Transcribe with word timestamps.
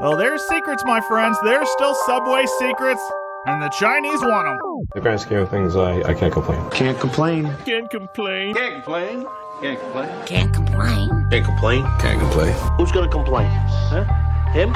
Well, 0.00 0.16
there's 0.16 0.42
secrets, 0.48 0.82
my 0.84 1.00
friends. 1.02 1.38
There's 1.44 1.68
still 1.70 1.94
Subway 2.06 2.44
secrets, 2.58 3.00
and 3.46 3.62
the 3.62 3.68
Chinese 3.68 4.20
want 4.22 4.46
them. 4.48 4.58
In 4.60 4.86
the 4.94 5.00
grand 5.00 5.20
scheme 5.20 5.38
of 5.38 5.50
things, 5.50 5.76
I, 5.76 6.02
I 6.02 6.14
can't 6.14 6.32
complain. 6.32 6.68
Can't 6.70 6.98
complain. 6.98 7.56
Can't 7.64 7.88
complain. 7.88 8.54
Can't 8.54 8.74
complain. 8.82 9.26
Can't 9.60 9.78
complain. 9.80 10.26
Can't 10.26 10.52
complain. 10.52 11.26
Can't 11.30 11.44
complain. 11.44 11.82
Can't 12.00 12.20
complain. 12.20 12.52
Who's 12.76 12.90
gonna 12.90 13.08
complain? 13.08 13.48
Huh? 13.48 14.04
Him? 14.52 14.74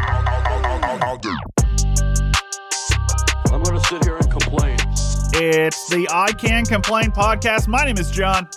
I'm 3.52 3.62
gonna 3.62 3.80
sit 3.80 4.04
here 4.04 4.16
and 4.16 4.30
complain. 4.30 4.76
It's 5.34 5.88
the 5.90 6.08
I 6.12 6.30
Can 6.32 6.64
Complain 6.64 7.10
podcast. 7.10 7.66
My 7.66 7.84
name 7.84 7.98
is 7.98 8.10
John. 8.12 8.48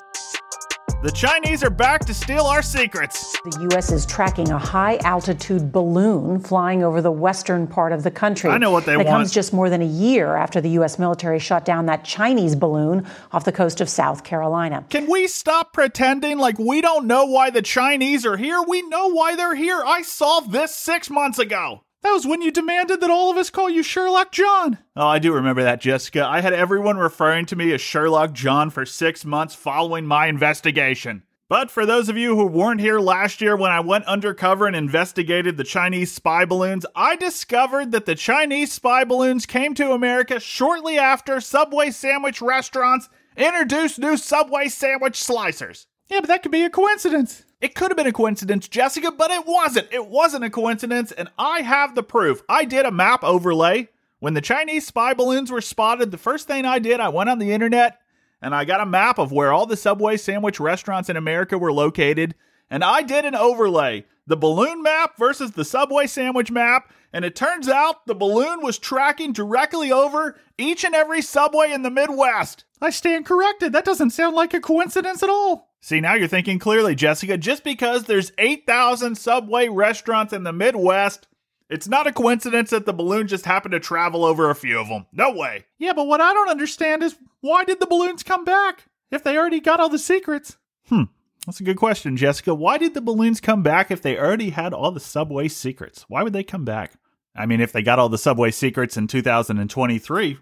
The 1.04 1.12
Chinese 1.12 1.64
are 1.64 1.72
back 1.72 2.06
to 2.06 2.14
steal 2.14 2.44
our 2.44 2.62
secrets. 2.62 3.36
The 3.44 3.68
U.S. 3.72 3.92
is 3.92 4.06
tracking 4.06 4.52
a 4.52 4.60
high 4.60 4.98
altitude 4.98 5.72
balloon 5.72 6.40
flying 6.40 6.84
over 6.84 7.02
the 7.02 7.12
western 7.12 7.66
part 7.66 7.92
of 7.92 8.04
the 8.04 8.12
country. 8.12 8.52
I 8.52 8.60
know 8.60 8.70
what 8.70 8.86
they 8.86 8.94
it 8.94 8.98
want. 8.98 9.08
comes 9.10 9.32
just 9.32 9.52
more 9.52 9.68
than 9.68 9.82
a 9.82 9.86
year 9.86 10.36
after 10.36 10.62
the 10.62 10.70
U.S. 10.70 11.00
military 11.00 11.40
shot 11.40 11.66
down 11.66 11.88
that 11.88 12.06
Chinese 12.06 12.56
balloon 12.56 13.08
off 13.32 13.46
the 13.46 13.52
coast 13.52 13.82
of 13.82 13.90
South 13.90 14.24
Carolina. 14.24 14.86
Can 14.92 15.10
we 15.10 15.26
stop 15.26 15.74
pretending 15.74 16.38
like 16.38 16.60
we 16.60 16.82
don't 16.82 17.08
know 17.08 17.26
why 17.26 17.50
the 17.50 17.64
Chinese 17.64 18.24
are 18.24 18.38
here? 18.38 18.62
We 18.62 18.84
know 18.84 19.08
why 19.08 19.36
they're 19.36 19.56
here. 19.56 19.82
I 19.84 20.04
solved 20.04 20.52
this 20.52 20.76
six 20.76 21.10
months 21.10 21.40
ago. 21.40 21.82
That 22.04 22.14
was 22.14 22.26
when 22.26 22.42
you 22.42 22.52
demanded 22.52 23.00
that 23.00 23.12
all 23.12 23.30
of 23.30 23.38
us 23.38 23.52
call 23.52 23.70
you 23.70 23.84
Sherlock 23.84 24.32
John. 24.32 24.80
Oh, 24.96 25.08
I 25.08 25.20
do 25.20 25.34
remember 25.34 25.62
that, 25.64 25.82
Jessica. 25.82 26.26
I 26.26 26.42
had 26.42 26.52
everyone 26.52 26.98
referring 26.98 27.46
to 27.48 27.56
me 27.56 27.72
as 27.74 27.82
Sherlock 27.82 28.34
John 28.34 28.72
for 28.72 28.86
six 28.86 29.24
months 29.24 29.54
following 29.54 30.06
my 30.06 30.26
investigation. 30.26 31.24
But 31.48 31.70
for 31.70 31.86
those 31.86 32.10
of 32.10 32.18
you 32.18 32.36
who 32.36 32.48
weren't 32.48 32.80
here 32.80 33.00
last 33.00 33.42
year 33.42 33.56
when 33.58 33.72
I 33.72 33.82
went 33.82 34.06
undercover 34.06 34.66
and 34.66 34.76
investigated 34.76 35.58
the 35.58 35.64
Chinese 35.64 36.12
spy 36.12 36.46
balloons, 36.46 36.86
I 36.96 37.18
discovered 37.18 37.92
that 37.92 38.06
the 38.06 38.16
Chinese 38.16 38.72
spy 38.72 39.04
balloons 39.04 39.46
came 39.46 39.76
to 39.76 39.92
America 39.92 40.40
shortly 40.40 40.98
after 40.98 41.40
Subway 41.42 41.92
sandwich 41.92 42.42
restaurants 42.42 43.10
introduced 43.36 44.00
new 44.00 44.18
Subway 44.18 44.70
sandwich 44.70 45.20
slicers. 45.20 45.88
Yeah, 46.12 46.20
but 46.20 46.28
that 46.28 46.44
could 46.44 46.52
be 46.52 46.64
a 46.64 46.70
coincidence. 46.70 47.46
It 47.62 47.74
could 47.74 47.90
have 47.90 47.98
been 47.98 48.06
a 48.06 48.12
coincidence, 48.12 48.68
Jessica, 48.68 49.12
but 49.12 49.32
it 49.32 49.46
wasn't. 49.48 49.88
It 49.94 50.08
wasn't 50.08 50.44
a 50.44 50.50
coincidence, 50.50 51.14
and 51.14 51.30
I 51.38 51.62
have 51.62 51.96
the 51.96 52.04
proof. 52.04 52.44
I 52.50 52.66
did 52.66 52.86
a 52.86 52.92
map 52.92 53.24
overlay. 53.24 53.88
When 54.20 54.34
the 54.34 54.42
Chinese 54.42 54.86
spy 54.86 55.14
balloons 55.14 55.50
were 55.50 55.62
spotted, 55.62 56.12
the 56.12 56.18
first 56.18 56.48
thing 56.48 56.66
I 56.66 56.80
did, 56.80 57.00
I 57.00 57.08
went 57.08 57.30
on 57.30 57.40
the 57.40 57.54
internet 57.54 58.02
and 58.42 58.54
I 58.54 58.66
got 58.66 58.82
a 58.82 58.86
map 58.86 59.20
of 59.20 59.32
where 59.32 59.54
all 59.54 59.66
the 59.66 59.78
Subway 59.78 60.18
sandwich 60.18 60.60
restaurants 60.60 61.10
in 61.10 61.16
America 61.16 61.58
were 61.58 61.72
located, 61.72 62.36
and 62.70 62.84
I 62.84 63.04
did 63.04 63.24
an 63.24 63.36
overlay 63.36 64.06
the 64.28 64.38
balloon 64.38 64.84
map 64.84 65.18
versus 65.18 65.52
the 65.52 65.66
Subway 65.66 66.08
sandwich 66.08 66.52
map, 66.52 66.92
and 67.12 67.26
it 67.26 67.36
turns 67.36 67.68
out 67.68 68.06
the 68.06 68.16
balloon 68.16 68.62
was 68.62 68.78
tracking 68.78 69.34
directly 69.34 69.92
over 69.92 70.40
each 70.58 70.84
and 70.84 70.96
every 70.96 71.22
Subway 71.22 71.72
in 71.72 71.82
the 71.82 71.90
Midwest. 71.90 72.66
I 72.82 72.92
stand 72.92 73.26
corrected. 73.26 73.74
That 73.74 73.86
doesn't 73.86 74.12
sound 74.12 74.36
like 74.36 74.54
a 74.54 74.60
coincidence 74.60 75.24
at 75.24 75.30
all. 75.30 75.71
See, 75.82 76.00
now 76.00 76.14
you're 76.14 76.28
thinking 76.28 76.60
clearly, 76.60 76.94
Jessica. 76.94 77.38
Just 77.38 77.64
because 77.64 78.04
there's 78.04 78.32
8,000 78.38 79.18
Subway 79.18 79.68
restaurants 79.68 80.32
in 80.32 80.44
the 80.44 80.54
Midwest, 80.54 81.28
it's 81.70 81.88
not 81.88 82.06
a 82.06 82.14
coincidence 82.14 82.70
that 82.70 82.86
the 82.86 82.94
balloon 82.94 83.28
just 83.28 83.46
happened 83.46 83.72
to 83.72 83.80
travel 83.80 84.24
over 84.24 84.50
a 84.50 84.56
few 84.56 84.80
of 84.80 84.90
them. 84.90 85.08
No 85.12 85.32
way. 85.32 85.66
Yeah, 85.80 85.94
but 85.94 86.06
what 86.06 86.22
I 86.22 86.34
don't 86.34 86.50
understand 86.50 87.02
is 87.02 87.16
why 87.42 87.64
did 87.64 87.80
the 87.80 87.88
balloons 87.88 88.22
come 88.22 88.46
back 88.46 88.86
if 89.10 89.24
they 89.24 89.36
already 89.38 89.60
got 89.60 89.80
all 89.80 89.90
the 89.90 89.98
secrets? 89.98 90.58
Hmm. 90.88 91.04
That's 91.46 91.60
a 91.60 91.64
good 91.64 91.78
question, 91.78 92.18
Jessica. 92.18 92.54
Why 92.54 92.78
did 92.78 92.94
the 92.94 93.02
balloons 93.02 93.42
come 93.42 93.64
back 93.64 93.90
if 93.90 94.04
they 94.04 94.18
already 94.20 94.52
had 94.52 94.74
all 94.74 94.92
the 94.92 95.00
Subway 95.00 95.48
secrets? 95.48 96.06
Why 96.08 96.22
would 96.22 96.34
they 96.34 96.44
come 96.44 96.66
back? 96.66 96.94
I 97.36 97.48
mean, 97.48 97.62
if 97.62 97.72
they 97.72 97.82
got 97.82 97.98
all 97.98 98.10
the 98.10 98.20
Subway 98.20 98.52
secrets 98.52 98.98
in 98.98 99.08
2023, 99.08 100.38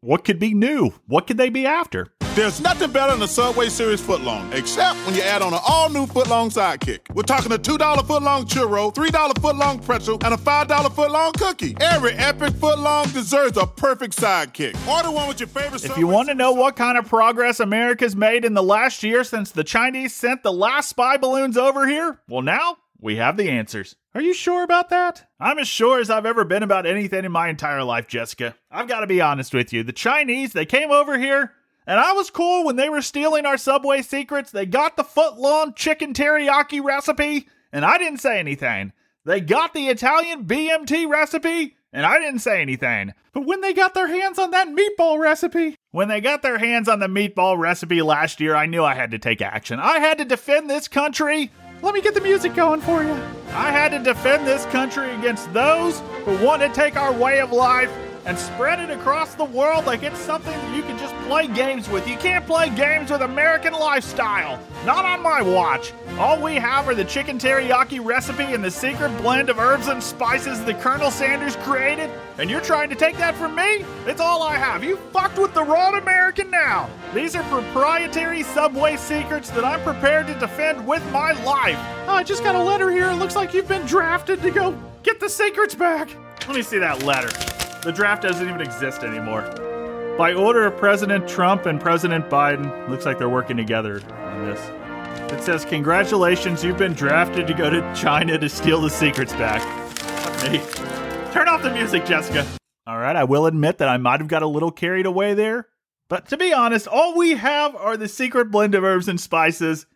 what 0.00 0.24
could 0.24 0.38
be 0.38 0.54
new? 0.54 0.92
What 1.06 1.26
could 1.26 1.36
they 1.36 1.50
be 1.50 1.66
after? 1.66 2.06
There's 2.34 2.60
nothing 2.60 2.90
better 2.92 3.12
than 3.12 3.22
a 3.22 3.28
Subway 3.28 3.68
Series 3.68 4.00
footlong, 4.00 4.54
except 4.54 4.96
when 5.04 5.14
you 5.14 5.20
add 5.20 5.42
on 5.42 5.52
an 5.52 5.58
all-new 5.66 6.06
footlong 6.06 6.50
sidekick. 6.50 7.12
We're 7.12 7.24
talking 7.24 7.52
a 7.52 7.58
$2 7.58 7.76
footlong 7.78 8.44
churro, 8.44 8.94
$3 8.94 9.10
footlong 9.10 9.84
pretzel, 9.84 10.16
and 10.24 10.32
a 10.32 10.36
$5 10.36 10.66
footlong 10.66 11.34
cookie. 11.34 11.76
Every 11.80 12.12
epic 12.12 12.54
footlong 12.54 13.12
deserves 13.12 13.58
a 13.58 13.66
perfect 13.66 14.16
sidekick. 14.16 14.74
Order 14.88 15.10
one 15.10 15.28
with 15.28 15.40
your 15.40 15.48
favorite 15.48 15.84
If 15.84 15.98
you 15.98 16.06
want 16.06 16.28
to 16.28 16.34
know 16.34 16.52
what 16.52 16.76
kind 16.76 16.96
of 16.96 17.06
progress 17.06 17.58
America's 17.60 18.14
made 18.14 18.44
in 18.44 18.54
the 18.54 18.62
last 18.62 19.02
year 19.02 19.24
since 19.24 19.50
the 19.50 19.64
Chinese 19.64 20.14
sent 20.14 20.42
the 20.42 20.52
last 20.52 20.88
spy 20.88 21.16
balloons 21.16 21.58
over 21.58 21.86
here, 21.86 22.20
well, 22.28 22.42
now 22.42 22.76
we 23.00 23.16
have 23.16 23.36
the 23.36 23.48
answers. 23.48 23.96
Are 24.14 24.20
you 24.20 24.34
sure 24.34 24.62
about 24.62 24.90
that? 24.90 25.28
I'm 25.38 25.58
as 25.58 25.68
sure 25.68 26.00
as 26.00 26.10
I've 26.10 26.26
ever 26.26 26.44
been 26.44 26.62
about 26.62 26.86
anything 26.86 27.24
in 27.24 27.32
my 27.32 27.48
entire 27.48 27.84
life, 27.84 28.08
Jessica. 28.08 28.54
I've 28.70 28.88
got 28.88 29.00
to 29.00 29.06
be 29.06 29.20
honest 29.20 29.54
with 29.54 29.72
you. 29.72 29.82
The 29.82 29.92
Chinese, 29.92 30.52
they 30.52 30.66
came 30.66 30.90
over 30.90 31.18
here, 31.18 31.52
and 31.86 31.98
I 31.98 32.12
was 32.12 32.30
cool 32.30 32.64
when 32.64 32.76
they 32.76 32.88
were 32.88 33.02
stealing 33.02 33.46
our 33.46 33.56
Subway 33.56 34.02
secrets. 34.02 34.50
They 34.50 34.66
got 34.66 34.96
the 34.96 35.04
foot 35.04 35.38
long 35.38 35.74
chicken 35.74 36.12
teriyaki 36.12 36.82
recipe, 36.82 37.48
and 37.72 37.84
I 37.84 37.98
didn't 37.98 38.20
say 38.20 38.38
anything. 38.38 38.92
They 39.24 39.40
got 39.40 39.74
the 39.74 39.88
Italian 39.88 40.44
BMT 40.44 41.08
recipe, 41.08 41.76
and 41.92 42.06
I 42.06 42.18
didn't 42.18 42.40
say 42.40 42.60
anything. 42.60 43.12
But 43.32 43.46
when 43.46 43.60
they 43.60 43.72
got 43.72 43.94
their 43.94 44.08
hands 44.08 44.38
on 44.38 44.50
that 44.50 44.68
meatball 44.68 45.18
recipe, 45.18 45.76
when 45.92 46.08
they 46.08 46.20
got 46.20 46.42
their 46.42 46.58
hands 46.58 46.88
on 46.88 46.98
the 47.00 47.06
meatball 47.06 47.58
recipe 47.58 48.02
last 48.02 48.40
year, 48.40 48.56
I 48.56 48.66
knew 48.66 48.82
I 48.82 48.94
had 48.94 49.10
to 49.12 49.18
take 49.18 49.40
action. 49.42 49.78
I 49.78 49.98
had 49.98 50.18
to 50.18 50.24
defend 50.24 50.68
this 50.68 50.88
country. 50.88 51.50
Let 51.82 51.94
me 51.94 52.02
get 52.02 52.12
the 52.14 52.20
music 52.20 52.54
going 52.54 52.82
for 52.82 53.02
you. 53.02 53.12
I 53.52 53.70
had 53.70 53.90
to 53.92 53.98
defend 53.98 54.46
this 54.46 54.66
country 54.66 55.10
against 55.14 55.50
those 55.54 56.00
who 56.24 56.44
want 56.44 56.60
to 56.60 56.68
take 56.68 56.96
our 56.96 57.12
way 57.12 57.40
of 57.40 57.52
life 57.52 57.90
and 58.26 58.38
spread 58.38 58.80
it 58.80 58.90
across 58.90 59.34
the 59.34 59.44
world 59.44 59.86
like 59.86 60.02
it's 60.02 60.18
something 60.18 60.54
you 60.74 60.82
can 60.82 60.98
just 60.98 61.14
play 61.26 61.46
games 61.46 61.88
with. 61.88 62.06
You 62.08 62.16
can't 62.16 62.46
play 62.46 62.70
games 62.70 63.10
with 63.10 63.22
American 63.22 63.72
lifestyle. 63.72 64.60
Not 64.84 65.04
on 65.04 65.22
my 65.22 65.42
watch. 65.42 65.92
All 66.18 66.40
we 66.40 66.54
have 66.54 66.88
are 66.88 66.94
the 66.94 67.04
chicken 67.04 67.38
teriyaki 67.38 68.04
recipe 68.04 68.44
and 68.44 68.62
the 68.62 68.70
secret 68.70 69.16
blend 69.18 69.48
of 69.48 69.58
herbs 69.58 69.88
and 69.88 70.02
spices 70.02 70.62
that 70.64 70.80
Colonel 70.80 71.10
Sanders 71.10 71.56
created, 71.56 72.10
and 72.38 72.50
you're 72.50 72.60
trying 72.60 72.90
to 72.90 72.96
take 72.96 73.16
that 73.16 73.34
from 73.34 73.54
me? 73.54 73.84
It's 74.06 74.20
all 74.20 74.42
I 74.42 74.56
have. 74.56 74.84
You 74.84 74.96
fucked 75.12 75.38
with 75.38 75.54
the 75.54 75.62
wrong 75.62 75.94
American 75.94 76.50
now. 76.50 76.90
These 77.14 77.36
are 77.36 77.42
proprietary 77.44 78.42
Subway 78.42 78.96
secrets 78.96 79.50
that 79.50 79.64
I'm 79.64 79.80
prepared 79.82 80.26
to 80.26 80.34
defend 80.34 80.86
with 80.86 81.04
my 81.12 81.32
life. 81.44 81.78
Oh, 82.06 82.14
I 82.14 82.22
just 82.22 82.42
got 82.42 82.54
a 82.54 82.62
letter 82.62 82.90
here. 82.90 83.10
It 83.10 83.16
looks 83.16 83.36
like 83.36 83.54
you've 83.54 83.68
been 83.68 83.86
drafted 83.86 84.42
to 84.42 84.50
go 84.50 84.76
get 85.02 85.20
the 85.20 85.28
secrets 85.28 85.74
back. 85.74 86.08
Let 86.46 86.56
me 86.56 86.62
see 86.62 86.78
that 86.78 87.02
letter. 87.04 87.59
The 87.82 87.92
draft 87.92 88.22
doesn't 88.22 88.46
even 88.46 88.60
exist 88.60 89.02
anymore. 89.02 89.42
By 90.18 90.34
order 90.34 90.66
of 90.66 90.76
President 90.76 91.26
Trump 91.26 91.64
and 91.64 91.80
President 91.80 92.28
Biden, 92.28 92.88
looks 92.90 93.06
like 93.06 93.18
they're 93.18 93.30
working 93.30 93.56
together 93.56 94.02
on 94.12 94.44
this. 94.44 95.32
It 95.32 95.42
says, 95.42 95.64
Congratulations, 95.64 96.62
you've 96.62 96.76
been 96.76 96.92
drafted 96.92 97.46
to 97.46 97.54
go 97.54 97.70
to 97.70 97.80
China 97.94 98.36
to 98.36 98.48
steal 98.50 98.82
the 98.82 98.90
secrets 98.90 99.32
back. 99.32 99.62
Me. 100.44 100.58
Turn 101.32 101.48
off 101.48 101.62
the 101.62 101.72
music, 101.72 102.04
Jessica. 102.04 102.46
All 102.86 102.98
right, 102.98 103.16
I 103.16 103.24
will 103.24 103.46
admit 103.46 103.78
that 103.78 103.88
I 103.88 103.96
might 103.96 104.20
have 104.20 104.28
got 104.28 104.42
a 104.42 104.46
little 104.46 104.70
carried 104.70 105.06
away 105.06 105.32
there. 105.32 105.68
But 106.10 106.28
to 106.28 106.36
be 106.36 106.52
honest, 106.52 106.86
all 106.86 107.16
we 107.16 107.36
have 107.36 107.74
are 107.76 107.96
the 107.96 108.08
secret 108.08 108.50
blend 108.50 108.74
of 108.74 108.84
herbs 108.84 109.08
and 109.08 109.18
spices 109.18 109.86